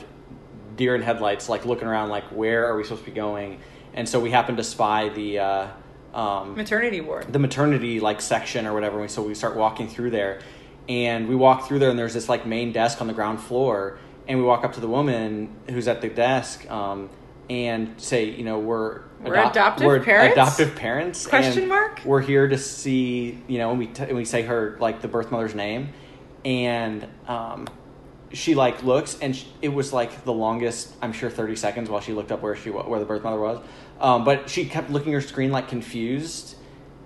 deer 0.77 0.95
in 0.95 1.03
headlights, 1.03 1.49
like 1.49 1.65
looking 1.65 1.89
around, 1.89 2.11
like 2.11 2.25
where 2.25 2.67
are 2.67 2.77
we 2.77 2.85
supposed 2.85 3.05
to 3.05 3.11
be 3.11 3.17
going? 3.17 3.61
And 3.95 4.09
so 4.09 4.21
we 4.21 4.31
happen 4.31 4.57
to 4.57 4.65
spy 4.65 5.09
the 5.09 5.39
uh, 5.39 5.69
um, 6.15 6.55
Maternity 6.55 7.01
ward. 7.01 7.33
the 7.33 7.39
maternity 7.39 8.01
like 8.01 8.21
section 8.21 8.67
or 8.67 8.75
whatever. 8.75 9.07
So 9.09 9.23
we 9.23 9.35
start 9.35 9.57
walking 9.57 9.89
through 9.89 10.11
there, 10.11 10.41
and 10.89 11.29
we 11.29 11.35
walk 11.35 11.67
through 11.67 11.81
there, 11.81 11.91
and 11.91 11.99
there's 11.99 12.15
this 12.15 12.29
like 12.29 12.47
main 12.47 12.73
desk 12.73 13.01
on 13.01 13.07
the 13.07 13.13
ground 13.13 13.41
floor, 13.41 13.99
and 14.29 14.39
we 14.39 14.45
walk 14.45 14.65
up 14.65 14.75
to 14.75 14.81
the 14.81 14.89
woman 14.89 15.55
who's 15.69 15.89
at 15.89 16.01
the 16.01 16.09
desk, 16.09 16.71
um, 16.71 17.11
and 17.51 18.01
say, 18.01 18.31
you 18.31 18.45
know, 18.45 18.59
we're 18.59 19.03
We're 19.23 19.35
adoptive 19.35 20.05
parents? 20.05 20.33
adoptive 20.33 20.75
parents. 20.77 21.27
Question 21.27 21.61
and 21.61 21.69
mark? 21.69 22.01
We're 22.05 22.21
here 22.21 22.49
to 22.49 22.57
see, 22.59 23.43
you 23.49 23.59
know, 23.59 23.71
and 23.71 23.79
we 23.79 23.87
t- 23.89 24.05
and 24.05 24.17
we 24.17 24.25
say 24.25 24.43
her 24.43 24.77
like 24.81 25.03
the 25.03 25.09
birth 25.09 25.31
mother's 25.31 25.55
name, 25.55 25.91
and 26.45 27.07
um, 27.27 27.67
she 28.33 28.55
like 28.55 28.83
looks, 28.83 29.19
and 29.21 29.37
sh 29.37 29.45
it 29.61 29.69
was 29.69 29.93
like 29.93 30.25
the 30.25 30.33
longest, 30.33 30.95
I'm 31.03 31.13
sure, 31.13 31.31
thirty 31.31 31.57
seconds 31.57 31.91
while 31.91 32.01
she 32.01 32.13
looked 32.13 32.33
up 32.33 32.43
where 32.43 32.57
she 32.57 32.71
where 32.71 33.01
the 33.01 33.07
birth 33.07 33.23
mother 33.23 33.41
was, 33.41 33.61
um, 34.01 34.25
but 34.25 34.49
she 34.49 34.65
kept 34.65 34.91
looking 34.91 35.13
at 35.13 35.23
her 35.23 35.29
screen 35.29 35.51
like 35.51 35.69
confused 35.69 36.57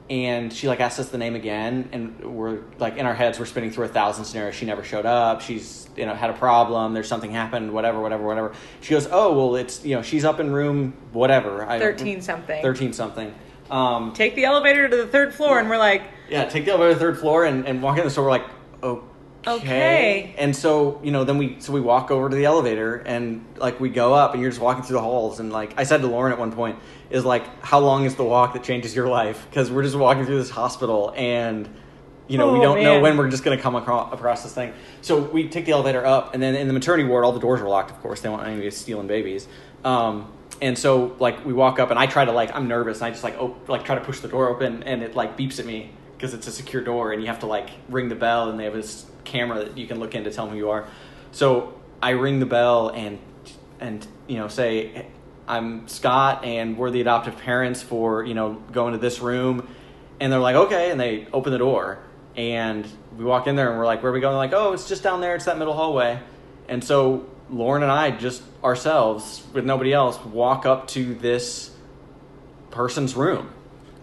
and 0.09 0.53
she 0.53 0.69
like 0.69 0.81
asked 0.81 1.01
us 1.01 1.09
the 1.09 1.19
name 1.19 1.35
again 1.35 1.89
and 1.93 2.37
we're 2.37 2.61
like 2.79 2.97
in 2.97 3.07
our 3.07 3.15
heads 3.15 3.39
we're 3.39 3.47
spinning 3.47 3.71
through 3.71 3.87
a 3.87 3.89
thousand 3.89 4.25
scenarios. 4.25 4.55
She 4.55 4.65
never 4.67 4.85
showed 4.85 5.07
up. 5.07 5.41
She's 5.41 5.89
you 5.97 6.07
know 6.07 6.15
had 6.15 6.31
a 6.31 6.35
problem. 6.35 6.95
There's 6.95 7.09
something 7.09 7.31
happened 7.33 7.73
whatever 7.73 8.01
whatever 8.01 8.25
whatever. 8.25 8.55
She 8.81 8.95
goes 8.95 9.09
oh 9.11 9.33
well 9.37 9.57
it's 9.57 9.85
you 9.85 9.97
know 9.97 10.03
she's 10.03 10.25
up 10.25 10.39
in 10.41 10.53
room 10.53 10.95
whatever. 11.13 11.67
I- 11.67 11.79
13 11.79 12.21
something. 12.23 12.63
13 12.63 12.93
something. 12.93 13.35
Um, 13.71 14.13
Take 14.13 14.37
the 14.37 14.45
elevator 14.45 14.89
to 14.89 14.97
the 14.97 15.09
third 15.09 15.35
floor, 15.35 15.59
and 15.59 15.69
we're 15.69 15.77
like, 15.77 16.03
yeah, 16.31 16.45
take 16.45 16.67
the 16.67 16.71
elevator 16.71 16.91
to 16.93 16.95
the 16.95 17.01
third 17.01 17.19
floor 17.19 17.45
and, 17.45 17.67
and 17.67 17.83
walk 17.83 17.99
in 17.99 18.05
the 18.05 18.11
store. 18.11 18.27
We're 18.27 18.31
like, 18.31 18.47
okay. 19.47 19.65
Okay. 19.67 20.35
And 20.39 20.55
so, 20.55 21.01
you 21.03 21.11
know, 21.11 21.25
then 21.25 21.39
we 21.39 21.57
so 21.61 21.73
we 21.73 21.81
walk 21.81 22.11
over 22.11 22.29
to 22.29 22.37
the 22.37 22.45
elevator 22.45 22.97
and 22.97 23.45
like 23.57 23.81
we 23.81 23.89
go 23.89 24.15
up 24.15 24.33
and 24.33 24.43
you're 24.43 24.51
just 24.51 24.61
walking 24.61 24.83
through 24.83 24.97
the 24.97 25.03
halls 25.03 25.41
and 25.41 25.53
like 25.53 25.75
I 25.79 25.85
said 25.85 26.01
to 26.03 26.07
Lauren 26.07 26.33
at 26.33 26.39
one 26.39 26.53
point 26.53 26.79
is 27.11 27.25
like, 27.25 27.63
how 27.65 27.79
long 27.81 28.05
is 28.05 28.15
the 28.17 28.25
walk 28.25 28.55
that 28.55 28.65
changes 28.65 28.95
your 28.95 29.09
life? 29.09 29.47
Because 29.49 29.71
we're 29.71 29.83
just 29.83 29.97
walking 29.97 30.25
through 30.27 30.39
this 30.39 30.51
hospital 30.51 31.13
and 31.17 31.69
you 32.29 32.39
know 32.39 32.53
we 32.53 32.59
Oh, 32.59 32.63
don't 32.63 32.83
know 32.83 33.01
when 33.01 33.17
we're 33.17 33.31
just 33.31 33.45
going 33.45 33.57
to 33.57 33.63
come 33.63 33.77
across, 33.77 34.13
across 34.13 34.43
this 34.43 34.53
thing. 34.53 34.73
So 35.01 35.21
we 35.21 35.49
take 35.49 35.65
the 35.67 35.73
elevator 35.73 36.05
up 36.05 36.35
and 36.35 36.43
then 36.43 36.55
in 36.57 36.67
the 36.67 36.75
maternity 36.75 37.09
ward, 37.09 37.25
all 37.25 37.33
the 37.33 37.41
doors 37.41 37.61
are 37.61 37.69
locked. 37.69 37.91
Of 37.93 38.01
course, 38.01 38.21
they 38.21 38.29
don't 38.29 38.39
want 38.39 38.49
anybody 38.49 38.71
stealing 38.71 39.07
babies. 39.07 39.47
Um, 39.85 40.33
and 40.61 40.77
so 40.77 41.15
like 41.21 41.45
we 41.45 41.53
walk 41.53 41.79
up 41.79 41.91
and 41.91 41.99
I 41.99 42.07
try 42.07 42.25
to 42.25 42.33
like 42.33 42.55
I'm 42.55 42.67
nervous 42.67 42.99
and 42.99 43.07
I 43.07 43.11
just 43.11 43.23
like 43.23 43.39
op- 43.39 43.69
like 43.69 43.85
try 43.85 43.95
to 43.95 44.01
push 44.01 44.21
the 44.21 44.29
door 44.29 44.49
open 44.49 44.83
and 44.85 45.03
it 45.03 45.15
like 45.15 45.37
beeps 45.37 45.61
at 45.61 45.67
me 45.67 45.91
because 46.17 46.33
it's 46.35 46.47
a 46.47 46.53
secure 46.53 46.83
door 46.83 47.13
and 47.13 47.21
you 47.21 47.29
have 47.29 47.41
to 47.41 47.47
like 47.47 47.69
ring 47.91 48.09
the 48.09 48.15
bell 48.15 48.49
and 48.51 48.59
they 48.59 48.65
have 48.65 48.73
this 48.73 49.07
camera 49.27 49.65
that 49.65 49.77
you 49.77 49.87
can 49.87 49.99
look 49.99 50.15
in 50.15 50.25
to 50.25 50.31
tell 50.31 50.49
who 50.49 50.57
you 50.57 50.71
are. 50.71 50.89
So 51.33 51.75
I 52.03 52.11
ring 52.11 52.41
the 52.41 52.47
bell 52.47 52.89
and 52.89 53.19
and 53.79 54.07
you 54.27 54.39
know 54.39 54.49
say 54.49 55.07
I'm 55.47 55.87
Scott 55.89 56.45
and 56.45 56.79
we're 56.79 56.91
the 56.91 57.01
adoptive 57.01 57.37
parents 57.39 57.83
for 57.83 58.25
you 58.25 58.35
know 58.35 58.55
going 58.73 58.93
to 58.93 58.99
this 58.99 59.21
room. 59.21 59.69
And 60.19 60.33
they're 60.33 60.41
like 60.41 60.57
okay 60.57 60.91
and 60.91 60.99
they 60.99 61.27
open 61.33 61.53
the 61.53 61.59
door. 61.59 61.99
And 62.37 62.87
we 63.17 63.25
walk 63.25 63.47
in 63.47 63.57
there 63.57 63.71
and 63.71 63.79
we're 63.79 63.87
like 63.87 64.03
where 64.03 64.11
are 64.11 64.15
we 64.15 64.21
going? 64.21 64.33
They're 64.33 64.39
like 64.39 64.53
oh 64.53 64.73
it's 64.73 64.89
just 64.89 65.03
down 65.03 65.21
there. 65.21 65.35
It's 65.35 65.45
that 65.45 65.59
middle 65.59 65.75
hallway. 65.75 66.21
And 66.69 66.83
so 66.83 67.27
Lauren 67.51 67.83
and 67.83 67.93
I 67.93 68.11
just 68.11 68.43
ourselves 68.65 69.45
with 69.53 69.65
nobody 69.65 69.93
else 69.93 70.19
walk 70.25 70.67
up 70.67 70.89
to 70.89 71.15
this 71.15 71.71
person's 72.71 73.15
room 73.15 73.51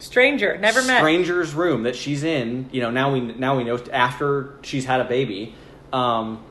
stranger, 0.03 0.57
never 0.57 0.81
met. 0.83 0.99
stranger's 0.99 1.53
room 1.53 1.83
that 1.83 1.95
she's 1.95 2.23
in 2.23 2.69
you 2.71 2.81
know 2.81 2.91
now 2.91 3.11
we 3.11 3.21
now 3.21 3.57
we 3.57 3.63
know 3.63 3.77
after 3.91 4.55
she's 4.61 4.85
had 4.85 4.99
a 4.99 5.05
baby 5.05 5.55
um 5.91 6.43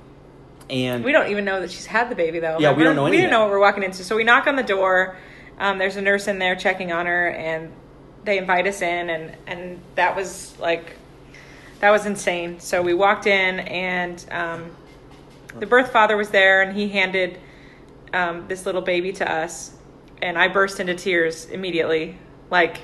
and 0.70 1.04
We 1.04 1.12
don't 1.12 1.30
even 1.30 1.44
know 1.44 1.60
that 1.60 1.70
she's 1.70 1.86
had 1.86 2.10
the 2.10 2.14
baby 2.14 2.38
though. 2.38 2.58
Yeah, 2.58 2.72
we 2.72 2.82
don't 2.82 2.96
know 2.96 3.04
We 3.04 3.08
any 3.08 3.18
of 3.18 3.22
didn't 3.24 3.32
know 3.32 3.40
what 3.40 3.50
we're 3.50 3.60
walking 3.60 3.82
into. 3.82 4.04
So 4.04 4.16
we 4.16 4.24
knock 4.24 4.46
on 4.46 4.56
the 4.56 4.62
door. 4.62 5.16
Um, 5.58 5.78
there's 5.78 5.96
a 5.96 6.02
nurse 6.02 6.28
in 6.28 6.38
there 6.38 6.56
checking 6.56 6.92
on 6.92 7.06
her, 7.06 7.28
and 7.28 7.70
they 8.24 8.38
invite 8.38 8.66
us 8.66 8.80
in, 8.80 9.10
and 9.10 9.36
and 9.46 9.80
that 9.96 10.16
was 10.16 10.58
like, 10.58 10.96
that 11.80 11.90
was 11.90 12.06
insane. 12.06 12.58
So 12.60 12.80
we 12.80 12.94
walked 12.94 13.26
in, 13.26 13.60
and 13.60 14.24
um, 14.30 14.70
the 15.58 15.66
birth 15.66 15.92
father 15.92 16.16
was 16.16 16.30
there, 16.30 16.62
and 16.62 16.74
he 16.74 16.88
handed 16.88 17.38
um, 18.14 18.46
this 18.48 18.64
little 18.64 18.82
baby 18.82 19.12
to 19.14 19.30
us, 19.30 19.72
and 20.22 20.38
I 20.38 20.48
burst 20.48 20.80
into 20.80 20.94
tears 20.94 21.44
immediately, 21.46 22.16
like 22.50 22.80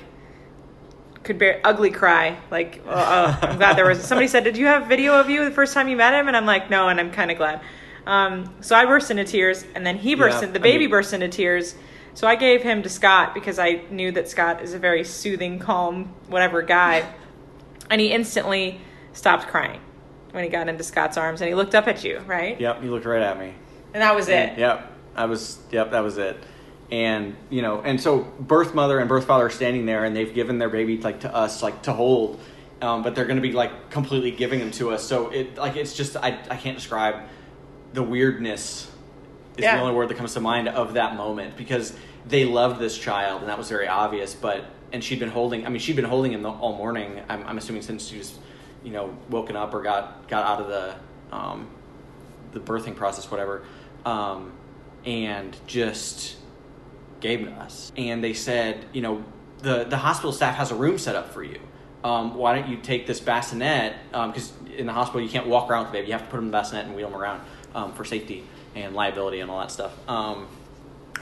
could 1.23 1.37
bear 1.37 1.59
ugly 1.63 1.91
cry 1.91 2.37
like 2.49 2.81
oh, 2.87 2.91
oh, 2.91 3.39
i'm 3.47 3.57
glad 3.57 3.75
there 3.77 3.85
was 3.85 4.01
somebody 4.03 4.27
said 4.27 4.43
did 4.43 4.55
you 4.57 4.65
have 4.67 4.87
video 4.87 5.19
of 5.19 5.29
you 5.29 5.43
the 5.45 5.51
first 5.51 5.73
time 5.73 5.87
you 5.89 5.97
met 5.97 6.13
him? 6.13 6.27
And 6.27 6.35
i'm 6.37 6.45
like 6.45 6.69
no 6.69 6.87
and 6.89 6.99
i'm 6.99 7.11
kind 7.11 7.29
of 7.31 7.37
glad. 7.37 7.61
Um, 8.07 8.53
so 8.61 8.75
i 8.75 8.85
burst 8.85 9.11
into 9.11 9.25
tears 9.25 9.65
and 9.75 9.85
then 9.85 9.97
he 9.97 10.15
burst 10.15 10.41
Yeah, 10.41 10.47
in, 10.47 10.53
the 10.53 10.59
I 10.59 10.63
baby 10.63 10.85
mean- 10.85 10.91
burst 10.91 11.13
into 11.13 11.27
tears. 11.27 11.75
So 12.13 12.27
i 12.27 12.35
gave 12.35 12.63
him 12.63 12.83
to 12.83 12.89
scott 12.89 13.33
because 13.33 13.59
i 13.59 13.81
knew 13.91 14.11
that 14.13 14.29
scott 14.29 14.61
is 14.61 14.73
a 14.73 14.79
very 14.79 15.03
soothing 15.03 15.59
calm 15.59 16.05
whatever 16.27 16.61
guy. 16.61 17.05
And 17.89 17.99
he 17.99 18.11
instantly 18.11 18.79
stopped 19.13 19.47
crying 19.47 19.81
when 20.31 20.43
he 20.43 20.49
got 20.49 20.69
into 20.69 20.83
scott's 20.83 21.17
arms 21.17 21.41
and 21.41 21.47
he 21.49 21.55
looked 21.55 21.75
up 21.75 21.87
at 21.87 22.03
you 22.03 22.19
right? 22.19 22.59
Yep 22.59 22.81
he 22.81 22.89
looked 22.89 23.05
right 23.05 23.21
at 23.21 23.37
me. 23.37 23.53
And 23.93 24.01
that 24.03 24.15
was 24.15 24.29
it. 24.29 24.57
Yep, 24.57 24.91
I 25.15 25.25
was. 25.25 25.57
Yep, 25.71 25.89
that 25.91 26.01
was 26.01 26.19
it. 26.19 26.37
And 26.91 27.35
you 27.49 27.61
know, 27.61 27.81
and 27.81 28.01
so 28.01 28.19
birth 28.39 28.73
mother 28.73 28.97
and 28.99 29.07
birth 29.07 29.25
father 29.25 29.45
are 29.45 29.51
standing 29.51 29.85
there, 29.85 30.05
and 30.05 30.15
they've 30.15 30.33
given 30.33 30.57
their 30.57 30.69
baby 30.69 30.97
like 30.97 31.19
to 31.21 31.33
us, 31.33 31.61
like 31.61 31.83
to 31.83 31.93
hold, 31.93 32.39
um, 32.81 33.03
but 33.03 33.13
they're 33.13 33.25
going 33.25 33.37
to 33.37 33.41
be 33.43 33.51
like 33.51 33.91
completely 33.91 34.31
giving 34.31 34.59
them 34.59 34.71
to 34.71 34.89
us. 34.91 35.03
So 35.03 35.29
it 35.29 35.55
like 35.57 35.75
it's 35.75 35.93
just 35.95 36.17
I 36.17 36.39
I 36.49 36.55
can't 36.55 36.77
describe 36.77 37.27
the 37.93 38.01
weirdness. 38.03 38.89
Is 39.57 39.63
Yeah. 39.65 39.75
the 39.75 39.81
only 39.81 39.93
word 39.93 40.09
that 40.09 40.17
comes 40.17 40.33
to 40.33 40.39
mind 40.39 40.67
of 40.69 40.93
that 40.93 41.15
moment 41.15 41.57
because 41.57 41.93
they 42.27 42.45
loved 42.45 42.79
this 42.79 42.97
child, 42.97 43.41
and 43.41 43.49
that 43.49 43.57
was 43.57 43.69
very 43.69 43.87
obvious. 43.87 44.33
But 44.33 44.65
and 44.91 45.03
she'd 45.03 45.19
been 45.19 45.29
holding. 45.29 45.67
I 45.67 45.69
mean, 45.69 45.79
she'd 45.79 45.95
been 45.95 46.05
holding 46.05 46.31
him 46.31 46.43
all 46.43 46.75
morning. 46.75 47.21
I'm, 47.29 47.45
I'm 47.45 47.57
assuming 47.59 47.83
since 47.83 48.07
she 48.07 48.17
was, 48.17 48.35
you 48.83 48.91
know, 48.91 49.15
woken 49.29 49.55
up 49.55 49.75
or 49.75 49.83
got 49.83 50.27
got 50.27 50.43
out 50.43 50.61
of 50.61 50.67
the 50.69 51.35
um, 51.35 51.67
the 52.53 52.59
birthing 52.59 52.95
process, 52.95 53.29
whatever, 53.29 53.63
um, 54.05 54.53
and 55.05 55.55
just 55.67 56.37
gave 57.19 57.45
to 57.45 57.51
us. 57.51 57.91
And 57.97 58.23
they 58.23 58.33
said, 58.33 58.85
you 58.93 59.01
know, 59.01 59.23
the 59.59 59.83
the 59.83 59.97
hospital 59.97 60.31
staff 60.31 60.55
has 60.55 60.71
a 60.71 60.75
room 60.75 60.97
set 60.97 61.15
up 61.15 61.33
for 61.33 61.43
you. 61.43 61.59
Um, 62.03 62.35
why 62.35 62.55
don't 62.57 62.69
you 62.69 62.77
take 62.77 63.07
this 63.07 63.19
bassinet? 63.19 63.95
Because 64.11 64.53
in 64.77 64.85
the 64.85 64.93
hospital 64.93 65.21
you 65.21 65.29
can't 65.29 65.47
walk 65.47 65.69
around 65.69 65.83
with 65.83 65.91
the 65.91 65.97
baby. 65.97 66.07
You 66.07 66.13
have 66.13 66.23
to 66.23 66.29
put 66.29 66.37
them 66.37 66.45
in 66.45 66.51
the 66.51 66.57
bassinet 66.57 66.85
and 66.85 66.95
wheel 66.95 67.09
them 67.09 67.19
around 67.19 67.41
um, 67.75 67.93
for 67.93 68.05
safety 68.05 68.45
and 68.75 68.95
liability 68.95 69.41
and 69.41 69.51
all 69.51 69.59
that 69.59 69.71
stuff. 69.71 69.93
Um, 70.07 70.47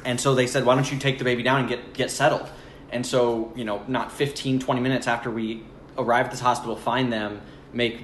and 0.06 0.22
so 0.22 0.36
they 0.36 0.46
said, 0.46 0.66
why 0.66 0.76
don't 0.76 0.90
you 0.92 1.00
take 1.00 1.18
the 1.18 1.24
baby 1.24 1.42
down 1.44 1.62
and 1.62 1.70
get 1.70 1.94
get 1.94 2.12
settled? 2.12 2.48
And 2.92 3.06
so 3.06 3.52
you 3.56 3.66
know, 3.66 3.84
not 3.88 4.12
15, 4.12 4.60
20 4.60 4.82
minutes 4.82 5.08
after 5.08 5.32
we 5.32 5.64
arrive 5.98 6.26
at 6.26 6.32
this 6.32 6.40
hospital, 6.40 6.76
find 6.76 7.12
them, 7.12 7.42
make 7.74 8.02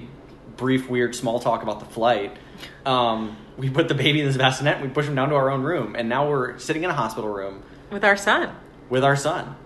brief, 0.56 0.88
weird 0.88 1.14
small 1.14 1.38
talk 1.38 1.62
about 1.62 1.78
the 1.78 1.86
flight. 1.86 2.36
Um, 2.84 3.36
we 3.56 3.70
put 3.70 3.86
the 3.86 3.94
baby 3.94 4.20
in 4.20 4.26
this 4.26 4.36
bassinet 4.36 4.82
we 4.82 4.88
push 4.88 5.06
him 5.06 5.14
down 5.14 5.28
to 5.28 5.36
our 5.36 5.50
own 5.50 5.62
room, 5.62 5.94
and 5.94 6.08
now 6.08 6.28
we're 6.28 6.58
sitting 6.58 6.82
in 6.82 6.90
a 6.90 6.94
hospital 6.94 7.30
room 7.30 7.62
with 7.90 8.04
our 8.04 8.16
son 8.16 8.54
with 8.90 9.04
our 9.04 9.16
son. 9.16 9.56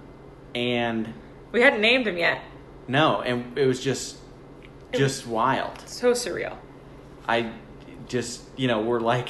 And 0.54 1.12
we 1.52 1.60
hadn't 1.60 1.80
named 1.80 2.06
him 2.06 2.16
yet 2.16 2.42
no, 2.88 3.20
and 3.20 3.56
it 3.56 3.66
was 3.66 3.80
just 3.80 4.16
just 4.94 5.26
wild. 5.26 5.78
so 5.86 6.12
surreal 6.12 6.56
I 7.28 7.52
just 8.08 8.40
you 8.56 8.66
know 8.66 8.80
we're 8.80 9.00
like 9.00 9.28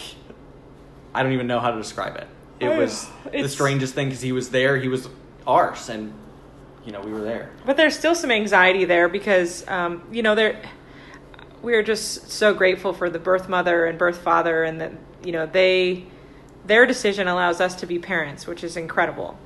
I 1.12 1.24
don't 1.24 1.33
even 1.33 1.48
know 1.48 1.59
how 1.59 1.72
to 1.72 1.77
describe 1.77 2.16
it. 2.16 2.29
It 2.61 2.77
was 2.77 3.09
the 3.33 3.48
strangest 3.48 3.94
thing 3.94 4.09
because 4.09 4.22
he 4.22 4.33
was 4.33 4.51
there, 4.51 4.77
he 4.77 4.88
was 4.88 5.09
ours, 5.46 5.88
and 5.88 6.12
you 6.85 6.92
know 6.92 7.01
we 7.01 7.11
were 7.11 7.22
there. 7.22 7.51
But 7.64 7.77
there's 7.77 7.98
still 7.98 8.14
some 8.14 8.31
anxiety 8.31 8.85
there 8.85 9.09
because, 9.09 9.66
um, 9.68 10.07
you 10.12 10.22
know, 10.22 10.35
there 10.35 10.61
we're 11.62 11.83
just 11.83 12.31
so 12.31 12.55
grateful 12.55 12.92
for 12.92 13.11
the 13.11 13.18
birth 13.18 13.48
mother 13.48 13.87
and 13.87 13.98
birth 13.98 14.18
father, 14.18 14.64
and 14.64 14.81
that 14.81 14.92
you 15.24 15.33
know 15.33 15.46
they 15.46 16.07
their 16.69 16.87
decision 16.87 17.27
allows 17.27 17.61
us 17.61 17.75
to 17.77 17.87
be 17.87 17.99
parents, 17.99 18.47
which 18.47 18.63
is 18.63 18.77
incredible. 18.77 19.37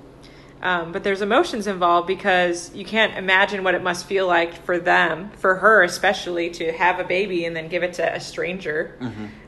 Um, 0.61 0.93
but 0.93 1.03
there's 1.03 1.23
emotions 1.23 1.67
involved 1.67 2.07
because 2.07 2.73
you 2.73 2.85
can't 2.85 3.17
imagine 3.17 3.65
what 3.65 3.75
it 3.75 3.83
must 3.83 4.07
feel 4.07 4.29
like 4.29 4.65
for 4.65 4.79
them, 4.79 5.31
for 5.37 5.57
her 5.57 5.83
especially, 5.83 6.51
to 6.51 6.73
have 6.73 7.01
a 7.01 7.05
baby 7.05 7.45
and 7.47 7.57
then 7.57 7.69
give 7.69 7.83
it 7.83 7.95
to 7.95 8.15
a 8.15 8.21
stranger. 8.21 8.97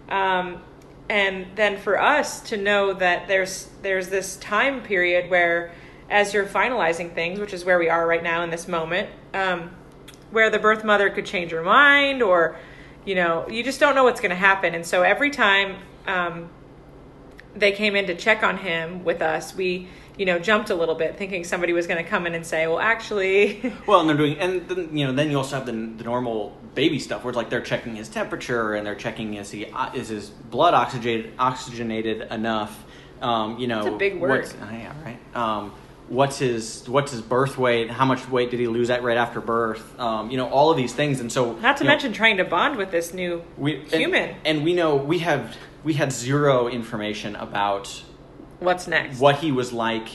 Um, 0.08 0.60
and 1.08 1.46
then 1.54 1.78
for 1.78 2.00
us 2.00 2.40
to 2.48 2.56
know 2.56 2.94
that 2.94 3.28
there's 3.28 3.68
there's 3.82 4.08
this 4.08 4.36
time 4.36 4.82
period 4.82 5.30
where, 5.30 5.72
as 6.10 6.34
you're 6.34 6.46
finalizing 6.46 7.14
things, 7.14 7.38
which 7.38 7.52
is 7.52 7.64
where 7.64 7.78
we 7.78 7.88
are 7.88 8.06
right 8.06 8.22
now 8.22 8.42
in 8.42 8.50
this 8.50 8.66
moment, 8.66 9.08
um, 9.34 9.70
where 10.32 10.50
the 10.50 10.58
birth 10.58 10.82
mother 10.82 11.10
could 11.10 11.26
change 11.26 11.52
her 11.52 11.62
mind, 11.62 12.22
or 12.22 12.56
you 13.04 13.14
know, 13.14 13.48
you 13.48 13.62
just 13.62 13.78
don't 13.78 13.94
know 13.94 14.04
what's 14.04 14.20
going 14.20 14.30
to 14.30 14.36
happen. 14.36 14.74
And 14.74 14.84
so 14.84 15.02
every 15.02 15.30
time 15.30 15.76
um, 16.06 16.48
they 17.56 17.72
came 17.72 17.96
in 17.96 18.06
to 18.06 18.14
check 18.14 18.42
on 18.42 18.58
him 18.58 19.04
with 19.04 19.22
us, 19.22 19.54
we 19.54 19.88
you 20.16 20.26
know 20.26 20.38
jumped 20.38 20.70
a 20.70 20.74
little 20.74 20.94
bit, 20.94 21.16
thinking 21.16 21.44
somebody 21.44 21.72
was 21.72 21.86
going 21.86 22.02
to 22.02 22.08
come 22.08 22.26
in 22.26 22.34
and 22.34 22.46
say, 22.46 22.66
"Well, 22.66 22.78
actually." 22.78 23.72
Well, 23.86 24.00
and 24.00 24.08
they're 24.08 24.16
doing, 24.16 24.38
and 24.38 24.68
then, 24.68 24.96
you 24.96 25.06
know, 25.06 25.12
then 25.12 25.30
you 25.30 25.36
also 25.36 25.56
have 25.56 25.66
the, 25.66 25.72
the 25.72 26.04
normal 26.04 26.56
baby 26.74 26.98
stuff, 26.98 27.22
where 27.24 27.30
it's 27.30 27.36
like 27.36 27.50
they're 27.50 27.60
checking 27.60 27.96
his 27.96 28.08
temperature 28.08 28.74
and 28.74 28.86
they're 28.86 28.94
checking 28.94 29.34
is 29.34 29.50
he 29.50 29.66
uh, 29.66 29.92
is 29.94 30.08
his 30.08 30.30
blood 30.30 30.74
oxygenated 30.74 31.32
oxygenated 31.38 32.22
enough. 32.32 32.84
Um, 33.22 33.58
you 33.58 33.66
know, 33.66 33.78
It's 33.78 33.86
a 33.88 33.98
big 33.98 34.20
word. 34.20 34.30
what's- 34.42 34.52
uh, 34.54 34.68
yeah, 34.72 34.92
right. 35.04 35.18
Um, 35.36 35.72
what's 36.08 36.38
his 36.38 36.86
what's 36.88 37.10
his 37.12 37.22
birth 37.22 37.56
weight? 37.58 37.90
How 37.90 38.04
much 38.04 38.28
weight 38.28 38.50
did 38.50 38.60
he 38.60 38.66
lose 38.66 38.90
at 38.90 39.02
right 39.02 39.16
after 39.16 39.40
birth? 39.40 39.98
Um, 39.98 40.30
you 40.30 40.36
know, 40.36 40.48
all 40.48 40.70
of 40.70 40.76
these 40.76 40.92
things, 40.92 41.20
and 41.20 41.30
so 41.32 41.52
Not 41.54 41.78
to 41.78 41.84
you 41.84 41.88
know, 41.88 41.92
mention 41.94 42.12
trying 42.12 42.36
to 42.38 42.44
bond 42.44 42.76
with 42.76 42.90
this 42.90 43.14
new 43.14 43.42
we 43.56 43.76
and- 43.80 43.90
human. 43.92 44.36
and, 44.44 44.64
we 44.64 44.74
know 44.74 44.96
we 44.96 45.20
have 45.20 45.56
we 45.84 45.94
had 45.94 46.12
zero 46.12 46.66
information 46.68 47.36
about 47.36 48.02
What's 48.58 48.88
next? 48.88 49.20
what 49.20 49.36
he 49.36 49.52
was 49.52 49.72
like 49.72 50.08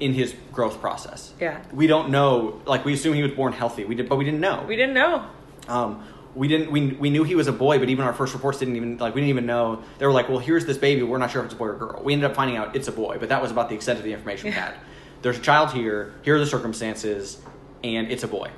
in 0.00 0.14
his 0.14 0.34
growth 0.52 0.80
process. 0.80 1.32
Yeah. 1.40 1.62
we 1.72 1.86
don't 1.86 2.10
know. 2.10 2.60
Like 2.64 2.84
we 2.84 2.94
assume 2.94 3.14
he 3.14 3.22
was 3.22 3.32
born 3.32 3.52
healthy. 3.52 3.84
We 3.84 3.94
did, 3.94 4.08
but 4.08 4.16
we 4.16 4.24
didn't 4.24 4.40
know. 4.40 4.64
We 4.66 4.76
didn't 4.76 4.94
know. 4.94 5.26
Um, 5.68 6.04
we 6.34 6.48
didn't. 6.48 6.70
We, 6.72 6.88
we 6.92 7.10
knew 7.10 7.24
he 7.24 7.34
was 7.34 7.46
a 7.46 7.52
boy, 7.52 7.78
but 7.78 7.88
even 7.90 8.04
our 8.06 8.14
first 8.14 8.32
reports 8.32 8.58
didn't 8.58 8.76
even 8.76 8.96
like. 8.96 9.14
We 9.14 9.20
didn't 9.20 9.30
even 9.30 9.46
know. 9.46 9.82
They 9.98 10.06
were 10.06 10.12
like, 10.12 10.28
"Well, 10.28 10.38
here's 10.38 10.64
this 10.64 10.78
baby. 10.78 11.02
We're 11.02 11.18
not 11.18 11.30
sure 11.30 11.42
if 11.42 11.46
it's 11.46 11.54
a 11.54 11.58
boy 11.58 11.66
or 11.66 11.76
girl." 11.76 12.02
We 12.02 12.14
ended 12.14 12.30
up 12.30 12.34
finding 12.34 12.56
out 12.56 12.74
it's 12.74 12.88
a 12.88 12.92
boy, 12.92 13.18
but 13.20 13.28
that 13.28 13.42
was 13.42 13.50
about 13.50 13.68
the 13.68 13.74
extent 13.74 13.98
of 13.98 14.04
the 14.04 14.12
information 14.12 14.46
we 14.46 14.52
had. 14.52 14.74
There's 15.20 15.38
a 15.38 15.42
child 15.42 15.72
here. 15.72 16.14
Here 16.22 16.36
are 16.36 16.38
the 16.38 16.46
circumstances, 16.46 17.40
and 17.84 18.10
it's 18.10 18.24
a 18.24 18.28
boy. 18.28 18.50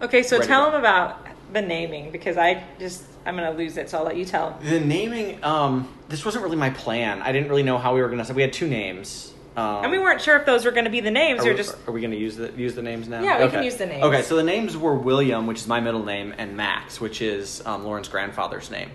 Okay, 0.00 0.22
so 0.22 0.38
Ready 0.38 0.48
tell 0.48 0.64
them 0.70 0.80
about 0.80 1.23
the 1.54 1.62
naming 1.62 2.10
because 2.10 2.36
I 2.36 2.62
just 2.78 3.04
I'm 3.24 3.36
gonna 3.36 3.52
lose 3.52 3.78
it, 3.78 3.88
so 3.88 3.98
I'll 3.98 4.04
let 4.04 4.16
you 4.16 4.26
tell. 4.26 4.58
The 4.62 4.80
naming. 4.80 5.42
Um, 5.42 5.88
this 6.08 6.24
wasn't 6.24 6.44
really 6.44 6.56
my 6.56 6.70
plan. 6.70 7.22
I 7.22 7.32
didn't 7.32 7.48
really 7.48 7.62
know 7.62 7.78
how 7.78 7.94
we 7.94 8.02
were 8.02 8.10
gonna. 8.10 8.26
We 8.34 8.42
had 8.42 8.52
two 8.52 8.68
names. 8.68 9.32
Um, 9.56 9.84
And 9.84 9.92
we 9.92 10.00
weren't 10.00 10.20
sure 10.20 10.36
if 10.36 10.44
those 10.46 10.64
were 10.64 10.72
going 10.72 10.84
to 10.84 10.90
be 10.90 10.98
the 10.98 11.12
names 11.12 11.44
or 11.44 11.50
we, 11.50 11.56
just 11.56 11.76
are 11.86 11.92
we 11.92 12.00
going 12.00 12.10
to 12.10 12.16
use 12.16 12.34
the 12.36 12.52
use 12.56 12.74
the 12.74 12.82
names 12.82 13.08
now? 13.08 13.22
Yeah, 13.22 13.44
we 13.44 13.50
can 13.50 13.62
use 13.62 13.76
the 13.76 13.86
names. 13.86 14.02
Okay, 14.02 14.22
so 14.22 14.34
the 14.34 14.42
names 14.42 14.76
were 14.76 14.96
William, 14.96 15.46
which 15.46 15.58
is 15.58 15.68
my 15.68 15.78
middle 15.78 16.04
name, 16.04 16.34
and 16.36 16.56
Max, 16.56 17.00
which 17.00 17.22
is 17.22 17.64
um, 17.64 17.84
Lauren's 17.84 18.08
grandfather's 18.08 18.68
name. 18.68 18.90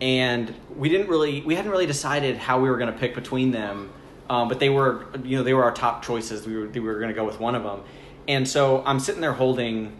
And 0.00 0.52
we 0.76 0.88
didn't 0.88 1.08
really, 1.08 1.42
we 1.42 1.54
hadn't 1.54 1.70
really 1.70 1.86
decided 1.86 2.38
how 2.38 2.58
we 2.58 2.68
were 2.68 2.76
going 2.76 2.92
to 2.92 2.98
pick 2.98 3.14
between 3.14 3.52
them, 3.52 3.92
um, 4.28 4.48
but 4.48 4.58
they 4.58 4.68
were, 4.68 5.06
you 5.22 5.36
know, 5.36 5.44
they 5.44 5.54
were 5.54 5.62
our 5.62 5.72
top 5.72 6.02
choices. 6.02 6.44
We 6.44 6.56
were, 6.56 6.66
we 6.66 6.80
were 6.80 6.94
going 6.94 7.08
to 7.10 7.14
go 7.14 7.24
with 7.24 7.38
one 7.38 7.54
of 7.54 7.62
them. 7.62 7.82
And 8.26 8.48
so 8.48 8.82
I'm 8.84 8.98
sitting 8.98 9.20
there 9.20 9.32
holding 9.34 9.96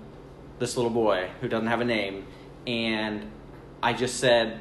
this 0.60 0.76
little 0.76 0.92
boy 0.92 1.30
who 1.40 1.48
doesn't 1.48 1.66
have 1.66 1.80
a 1.80 1.84
name, 1.84 2.26
and 2.68 3.28
I 3.82 3.92
just 3.92 4.20
said, 4.20 4.60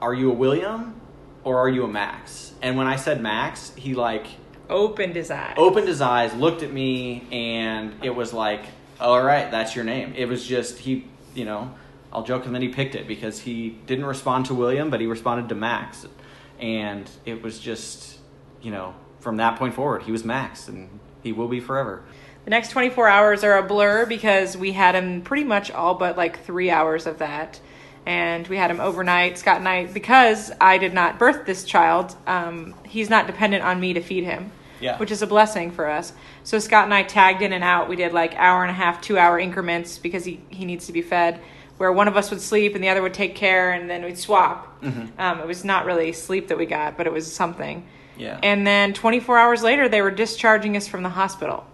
"Are 0.00 0.14
you 0.14 0.30
a 0.30 0.34
William, 0.34 0.98
or 1.44 1.58
are 1.58 1.68
you 1.68 1.84
a 1.84 1.88
Max?" 1.88 2.54
And 2.62 2.78
when 2.78 2.86
I 2.86 2.96
said 2.96 3.20
Max, 3.20 3.74
he 3.76 3.94
like 3.94 4.26
opened 4.70 5.14
his 5.14 5.30
eyes. 5.30 5.54
opened 5.56 5.88
his 5.88 6.00
eyes, 6.00 6.34
looked 6.34 6.62
at 6.62 6.72
me, 6.72 7.26
and 7.30 7.94
it 8.02 8.14
was 8.14 8.32
like, 8.32 8.64
all 9.00 9.22
right, 9.22 9.50
that's 9.50 9.76
your 9.76 9.84
name. 9.84 10.14
It 10.16 10.26
was 10.26 10.46
just, 10.46 10.78
he, 10.78 11.06
you 11.34 11.44
know, 11.44 11.74
I'll 12.12 12.22
joke, 12.22 12.46
and 12.46 12.54
then 12.54 12.62
he 12.62 12.68
picked 12.68 12.94
it 12.94 13.06
because 13.06 13.40
he 13.40 13.78
didn't 13.86 14.04
respond 14.04 14.46
to 14.46 14.54
William, 14.54 14.90
but 14.90 15.00
he 15.00 15.06
responded 15.06 15.48
to 15.50 15.54
Max. 15.54 16.06
And 16.58 17.08
it 17.24 17.42
was 17.42 17.58
just, 17.58 18.18
you 18.60 18.70
know, 18.70 18.94
from 19.20 19.36
that 19.36 19.58
point 19.58 19.74
forward, 19.74 20.02
he 20.02 20.12
was 20.12 20.24
Max, 20.24 20.68
and 20.68 21.00
he 21.22 21.32
will 21.32 21.48
be 21.48 21.60
forever. 21.60 22.02
The 22.44 22.50
next 22.50 22.70
24 22.70 23.08
hours 23.08 23.44
are 23.44 23.56
a 23.58 23.62
blur 23.62 24.04
because 24.06 24.56
we 24.56 24.72
had 24.72 24.94
him 24.94 25.22
pretty 25.22 25.44
much 25.44 25.70
all 25.70 25.94
but 25.94 26.16
like 26.16 26.44
three 26.44 26.70
hours 26.70 27.06
of 27.06 27.18
that. 27.18 27.60
And 28.04 28.48
we 28.48 28.56
had 28.56 28.68
him 28.70 28.80
overnight, 28.80 29.38
Scott 29.38 29.58
and 29.58 29.68
I, 29.68 29.86
because 29.86 30.50
I 30.60 30.76
did 30.78 30.92
not 30.92 31.20
birth 31.20 31.46
this 31.46 31.62
child, 31.62 32.16
um, 32.26 32.74
he's 32.84 33.08
not 33.08 33.28
dependent 33.28 33.62
on 33.62 33.78
me 33.78 33.92
to 33.92 34.00
feed 34.00 34.24
him, 34.24 34.50
Yeah. 34.80 34.98
which 34.98 35.12
is 35.12 35.22
a 35.22 35.26
blessing 35.28 35.70
for 35.70 35.88
us. 35.88 36.12
So 36.42 36.58
Scott 36.58 36.82
and 36.84 36.92
I 36.92 37.04
tagged 37.04 37.42
in 37.42 37.52
and 37.52 37.62
out. 37.62 37.88
We 37.88 37.94
did 37.94 38.12
like 38.12 38.34
hour 38.34 38.62
and 38.62 38.70
a 38.72 38.74
half, 38.74 39.00
two 39.00 39.18
hour 39.18 39.38
increments 39.38 39.98
because 39.98 40.24
he, 40.24 40.40
he 40.48 40.64
needs 40.64 40.86
to 40.86 40.92
be 40.92 41.00
fed, 41.00 41.38
where 41.76 41.92
one 41.92 42.08
of 42.08 42.16
us 42.16 42.30
would 42.32 42.40
sleep 42.40 42.74
and 42.74 42.82
the 42.82 42.88
other 42.88 43.02
would 43.02 43.14
take 43.14 43.36
care, 43.36 43.70
and 43.70 43.88
then 43.88 44.04
we'd 44.04 44.18
swap. 44.18 44.82
Um, 45.16 45.38
it 45.38 45.46
was 45.46 45.64
not 45.64 45.84
really 45.84 46.12
sleep 46.12 46.48
that 46.48 46.58
we 46.58 46.66
got, 46.66 46.96
but 46.96 47.06
it 47.06 47.12
was 47.12 47.32
something. 47.32 47.86
Yeah. 48.16 48.40
And 48.42 48.66
then 48.66 48.94
24 48.94 49.38
hours 49.38 49.62
later, 49.62 49.88
they 49.88 50.02
were 50.02 50.10
discharging 50.10 50.76
us 50.76 50.88
from 50.88 51.04
the 51.04 51.08
hospital. 51.08 51.64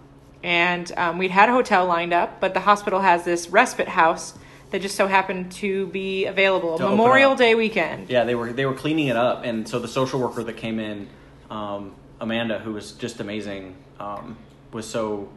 And 0.43 0.91
um, 0.97 1.17
we'd 1.17 1.31
had 1.31 1.49
a 1.49 1.51
hotel 1.51 1.85
lined 1.85 2.13
up, 2.13 2.39
but 2.39 2.53
the 2.53 2.61
hospital 2.61 3.01
has 3.01 3.25
this 3.25 3.49
respite 3.49 3.87
house 3.89 4.33
that 4.71 4.81
just 4.81 4.95
so 4.95 5.07
happened 5.07 5.51
to 5.53 5.87
be 5.87 6.25
available 6.25 6.77
To 6.77 6.89
Memorial. 6.89 7.35
Day 7.35 7.55
weekend. 7.55 8.09
Yeah, 8.09 8.23
they 8.23 8.35
were 8.35 8.53
they 8.53 8.65
were 8.65 8.75
cleaning 8.75 9.07
it 9.07 9.17
up, 9.17 9.43
and 9.43 9.67
so 9.67 9.79
the 9.79 9.87
social 9.87 10.19
worker 10.19 10.43
that 10.43 10.57
came 10.57 10.79
in, 10.79 11.09
um, 11.49 11.95
Amanda, 12.21 12.59
who 12.59 12.73
was 12.73 12.91
just 12.93 13.19
amazing, 13.19 13.75
um, 13.99 14.37
was 14.71 14.87
so 14.87 15.29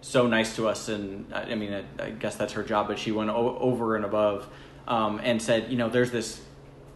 so 0.00 0.26
nice 0.26 0.56
to 0.56 0.68
us, 0.68 0.88
and 0.88 1.32
I 1.32 1.42
I 1.52 1.54
mean, 1.54 1.72
I, 1.72 2.04
I 2.06 2.10
guess 2.10 2.36
that's 2.36 2.54
her 2.54 2.62
job, 2.62 2.88
but 2.88 2.98
she 2.98 3.12
went 3.12 3.30
o- 3.30 3.56
over 3.58 3.96
and 3.96 4.04
above, 4.04 4.48
um, 4.88 5.20
and 5.22 5.40
said, 5.40 5.70
you 5.70 5.78
know, 5.78 5.88
there's 5.88 6.10
this 6.10 6.40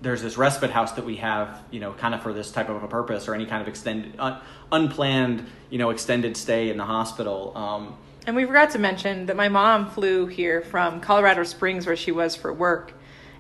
there's 0.03 0.23
this 0.23 0.37
respite 0.37 0.71
house 0.71 0.93
that 0.93 1.05
we 1.05 1.17
have, 1.17 1.63
you 1.71 1.81
know, 1.81 1.93
kind 1.93 2.15
of 2.15 2.23
for 2.23 2.33
this 2.33 2.51
type 2.51 2.69
of 2.69 2.83
a 2.83 2.89
purpose 2.89 3.29
or 3.29 3.35
any 3.35 3.47
kind 3.47 3.61
of 3.63 3.69
extended 3.69 4.15
un, 4.19 4.39
unplanned, 4.73 5.47
you 5.69 5.79
know, 5.79 5.91
extended 5.91 6.37
stay 6.37 6.71
in 6.71 6.77
the 6.77 6.85
hospital. 6.85 7.53
Um, 7.57 7.97
And 8.27 8.37
we 8.37 8.45
forgot 8.45 8.71
to 8.71 8.79
mention 8.79 9.27
that 9.27 9.37
my 9.37 9.49
mom 9.49 9.91
flew 9.91 10.27
here 10.27 10.63
from 10.63 11.01
Colorado 11.01 11.43
Springs, 11.45 11.87
where 11.87 11.97
she 11.97 12.13
was 12.13 12.35
for 12.37 12.53
work. 12.53 12.95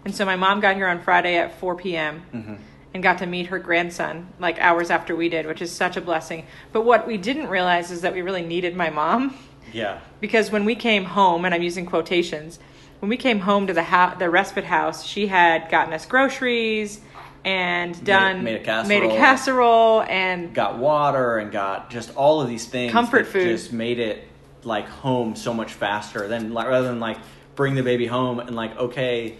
And 0.04 0.14
so 0.14 0.24
my 0.24 0.36
mom 0.36 0.60
got 0.60 0.76
here 0.76 0.88
on 0.88 1.00
Friday 1.00 1.36
at 1.36 1.58
4 1.58 1.76
p.m. 1.76 2.22
Mm-hmm. 2.34 2.54
and 2.94 3.02
got 3.02 3.18
to 3.18 3.26
meet 3.26 3.46
her 3.46 3.58
grandson 3.58 4.28
like 4.38 4.58
hours 4.58 4.90
after 4.90 5.14
we 5.14 5.28
did, 5.28 5.46
which 5.46 5.62
is 5.62 5.70
such 5.70 5.96
a 5.96 6.00
blessing. 6.00 6.46
But 6.72 6.82
what 6.84 7.06
we 7.06 7.16
didn't 7.18 7.48
realize 7.48 7.90
is 7.90 8.00
that 8.02 8.12
we 8.14 8.22
really 8.22 8.42
needed 8.44 8.74
my 8.76 8.90
mom. 8.90 9.34
yeah, 9.72 10.00
because 10.20 10.50
when 10.50 10.64
we 10.64 10.74
came 10.74 11.04
home, 11.04 11.44
and 11.44 11.54
I'm 11.54 11.62
using 11.62 11.86
quotations, 11.86 12.58
when 13.00 13.08
we 13.08 13.16
came 13.16 13.40
home 13.40 13.66
to 13.66 13.72
the 13.72 13.82
ho- 13.82 14.14
the 14.18 14.30
respite 14.30 14.64
house, 14.64 15.04
she 15.04 15.26
had 15.26 15.70
gotten 15.70 15.92
us 15.92 16.06
groceries 16.06 17.00
and 17.44 18.02
done 18.04 18.44
made 18.44 18.66
a 18.68 18.84
made 18.84 19.02
a 19.02 19.08
casserole. 19.08 19.16
casserole 19.16 20.02
and 20.02 20.54
got 20.54 20.76
water 20.78 21.38
and 21.38 21.50
got 21.50 21.90
just 21.90 22.14
all 22.14 22.42
of 22.42 22.48
these 22.48 22.66
things 22.66 22.92
Comfort 22.92 23.26
food. 23.26 23.44
just 23.48 23.72
made 23.72 23.98
it 23.98 24.28
like 24.62 24.86
home 24.86 25.34
so 25.34 25.54
much 25.54 25.72
faster 25.72 26.28
than 26.28 26.52
like 26.52 26.66
rather 26.68 26.86
than 26.88 27.00
like 27.00 27.16
bring 27.56 27.74
the 27.74 27.82
baby 27.82 28.06
home 28.06 28.40
and 28.40 28.54
like 28.54 28.76
okay 28.76 29.36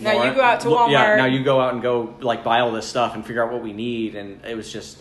Now 0.00 0.24
you 0.24 0.32
go 0.34 0.40
out 0.40 0.60
to 0.60 0.70
look- 0.70 0.90
yeah 0.90 1.16
now 1.16 1.26
you 1.26 1.44
go 1.44 1.60
out 1.60 1.74
and 1.74 1.82
go 1.82 2.14
like 2.20 2.42
buy 2.44 2.60
all 2.60 2.72
this 2.72 2.86
stuff 2.88 3.14
and 3.14 3.26
figure 3.26 3.44
out 3.44 3.52
what 3.52 3.62
we 3.62 3.74
need 3.74 4.14
and 4.14 4.42
it 4.46 4.56
was 4.56 4.72
just 4.72 4.96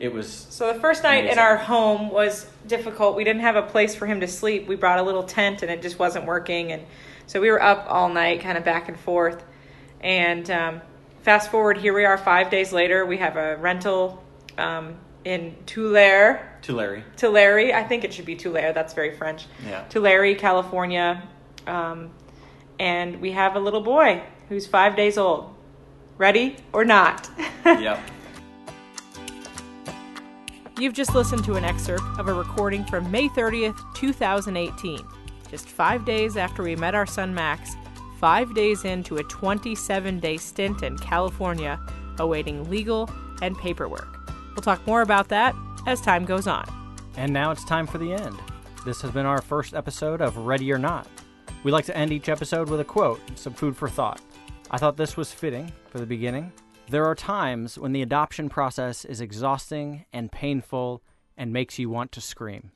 it 0.00 0.12
was 0.12 0.28
so 0.50 0.72
the 0.72 0.80
first 0.80 1.04
night 1.04 1.24
in 1.26 1.38
our 1.38 1.56
home 1.56 2.10
was 2.10 2.50
difficult. 2.66 3.16
We 3.16 3.24
didn't 3.24 3.40
have 3.42 3.56
a 3.56 3.62
place 3.62 3.94
for 3.94 4.04
him 4.06 4.20
to 4.20 4.28
sleep. 4.28 4.66
We 4.68 4.76
brought 4.76 4.98
a 4.98 5.02
little 5.02 5.22
tent 5.22 5.62
and 5.62 5.70
it 5.70 5.80
just 5.80 5.98
wasn't 5.98 6.26
working, 6.26 6.70
and 6.70 6.82
so 7.26 7.40
we 7.40 7.50
were 7.50 7.62
up 7.62 7.86
all 7.88 8.08
night, 8.08 8.40
kind 8.40 8.56
of 8.56 8.64
back 8.64 8.88
and 8.88 8.98
forth. 8.98 9.44
And 10.00 10.50
um, 10.50 10.80
fast 11.22 11.50
forward, 11.50 11.78
here 11.78 11.94
we 11.94 12.04
are, 12.04 12.16
five 12.18 12.50
days 12.50 12.72
later. 12.72 13.04
We 13.04 13.18
have 13.18 13.36
a 13.36 13.56
rental 13.56 14.22
um, 14.58 14.96
in 15.24 15.56
Tulare, 15.66 16.58
Tulare. 16.62 17.04
Tulare. 17.16 17.74
I 17.74 17.82
think 17.84 18.04
it 18.04 18.14
should 18.14 18.26
be 18.26 18.36
Tulare. 18.36 18.72
That's 18.72 18.94
very 18.94 19.16
French. 19.16 19.46
Yeah. 19.66 19.84
Tulare, 19.88 20.34
California. 20.34 21.22
Um, 21.66 22.10
and 22.78 23.20
we 23.20 23.32
have 23.32 23.56
a 23.56 23.60
little 23.60 23.80
boy 23.80 24.22
who's 24.48 24.66
five 24.66 24.96
days 24.96 25.18
old. 25.18 25.52
Ready 26.18 26.56
or 26.72 26.84
not? 26.84 27.28
yep 27.64 27.98
You've 30.78 30.92
just 30.92 31.14
listened 31.14 31.42
to 31.44 31.54
an 31.54 31.64
excerpt 31.64 32.04
of 32.18 32.28
a 32.28 32.34
recording 32.34 32.84
from 32.84 33.10
May 33.10 33.30
30th, 33.30 33.78
2018. 33.94 35.00
Just 35.50 35.68
five 35.68 36.04
days 36.04 36.36
after 36.36 36.62
we 36.62 36.76
met 36.76 36.94
our 36.94 37.06
son 37.06 37.34
Max, 37.34 37.76
five 38.18 38.54
days 38.54 38.84
into 38.84 39.16
a 39.18 39.24
27 39.24 40.18
day 40.20 40.36
stint 40.36 40.82
in 40.82 40.98
California 40.98 41.80
awaiting 42.18 42.68
legal 42.70 43.10
and 43.42 43.56
paperwork. 43.58 44.28
We'll 44.54 44.62
talk 44.62 44.86
more 44.86 45.02
about 45.02 45.28
that 45.28 45.54
as 45.86 46.00
time 46.00 46.24
goes 46.24 46.46
on. 46.46 46.64
And 47.16 47.32
now 47.32 47.50
it's 47.50 47.64
time 47.64 47.86
for 47.86 47.98
the 47.98 48.12
end. 48.12 48.36
This 48.84 49.02
has 49.02 49.10
been 49.10 49.26
our 49.26 49.42
first 49.42 49.74
episode 49.74 50.20
of 50.20 50.36
Ready 50.38 50.72
or 50.72 50.78
Not. 50.78 51.06
We 51.64 51.72
like 51.72 51.86
to 51.86 51.96
end 51.96 52.12
each 52.12 52.28
episode 52.28 52.68
with 52.68 52.80
a 52.80 52.84
quote, 52.84 53.20
some 53.34 53.52
food 53.52 53.76
for 53.76 53.88
thought. 53.88 54.20
I 54.70 54.78
thought 54.78 54.96
this 54.96 55.16
was 55.16 55.32
fitting 55.32 55.72
for 55.90 55.98
the 55.98 56.06
beginning. 56.06 56.52
There 56.88 57.04
are 57.04 57.14
times 57.14 57.78
when 57.78 57.92
the 57.92 58.02
adoption 58.02 58.48
process 58.48 59.04
is 59.04 59.20
exhausting 59.20 60.04
and 60.12 60.30
painful 60.30 61.02
and 61.36 61.52
makes 61.52 61.78
you 61.78 61.90
want 61.90 62.12
to 62.12 62.20
scream. 62.20 62.70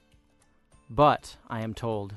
But, 0.88 1.36
I 1.48 1.60
am 1.60 1.74
told, 1.74 2.14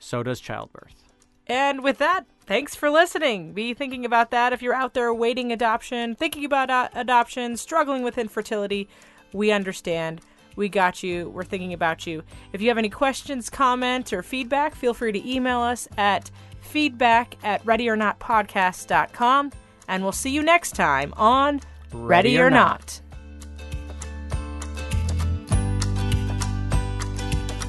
so 0.00 0.24
does 0.24 0.40
childbirth. 0.40 1.04
And 1.46 1.84
with 1.84 1.98
that, 1.98 2.26
thanks 2.46 2.74
for 2.74 2.90
listening. 2.90 3.52
Be 3.52 3.74
thinking 3.74 4.04
about 4.04 4.30
that 4.30 4.52
if 4.52 4.62
you're 4.62 4.74
out 4.74 4.94
there 4.94 5.06
awaiting 5.06 5.52
adoption, 5.52 6.14
thinking 6.14 6.44
about 6.44 6.70
uh, 6.70 6.88
adoption, 6.94 7.56
struggling 7.56 8.02
with 8.02 8.18
infertility. 8.18 8.88
We 9.32 9.52
understand. 9.52 10.20
We 10.56 10.68
got 10.68 11.02
you. 11.02 11.28
We're 11.28 11.44
thinking 11.44 11.72
about 11.72 12.06
you. 12.06 12.22
If 12.52 12.60
you 12.60 12.68
have 12.68 12.78
any 12.78 12.88
questions, 12.88 13.50
comments, 13.50 14.12
or 14.12 14.22
feedback, 14.22 14.74
feel 14.74 14.94
free 14.94 15.12
to 15.12 15.30
email 15.30 15.60
us 15.60 15.88
at 15.96 16.30
feedback 16.60 17.36
at 17.42 17.64
readyornotpodcast.com. 17.64 19.52
And 19.88 20.02
we'll 20.02 20.12
see 20.12 20.30
you 20.30 20.42
next 20.42 20.76
time 20.76 21.12
on 21.16 21.60
Ready, 21.92 22.36
Ready 22.36 22.38
or 22.40 22.46
or 22.46 22.50
Not. 22.50 22.80
Not. 22.80 23.00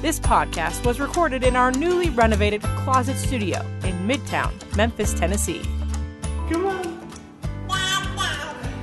This 0.02 0.18
podcast 0.18 0.84
was 0.84 0.98
recorded 0.98 1.44
in 1.44 1.54
our 1.54 1.70
newly 1.70 2.10
renovated 2.10 2.60
closet 2.60 3.16
studio 3.16 3.60
in 3.84 3.94
Midtown, 4.04 4.50
Memphis, 4.76 5.14
Tennessee. 5.14 5.62
Come 6.50 6.66
on. 6.66 6.82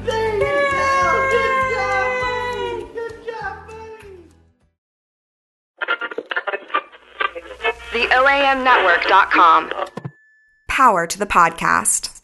There 0.06 0.36
you 0.38 0.72
go. 0.72 1.30
Good 1.34 1.76
job, 1.76 2.22
buddy. 2.22 2.88
Good 2.94 3.16
job, 3.28 3.68
buddy. 3.68 4.16
The 7.92 8.08
Power 10.70 11.06
to 11.06 11.20
the 11.20 11.26
podcast. 11.26 12.19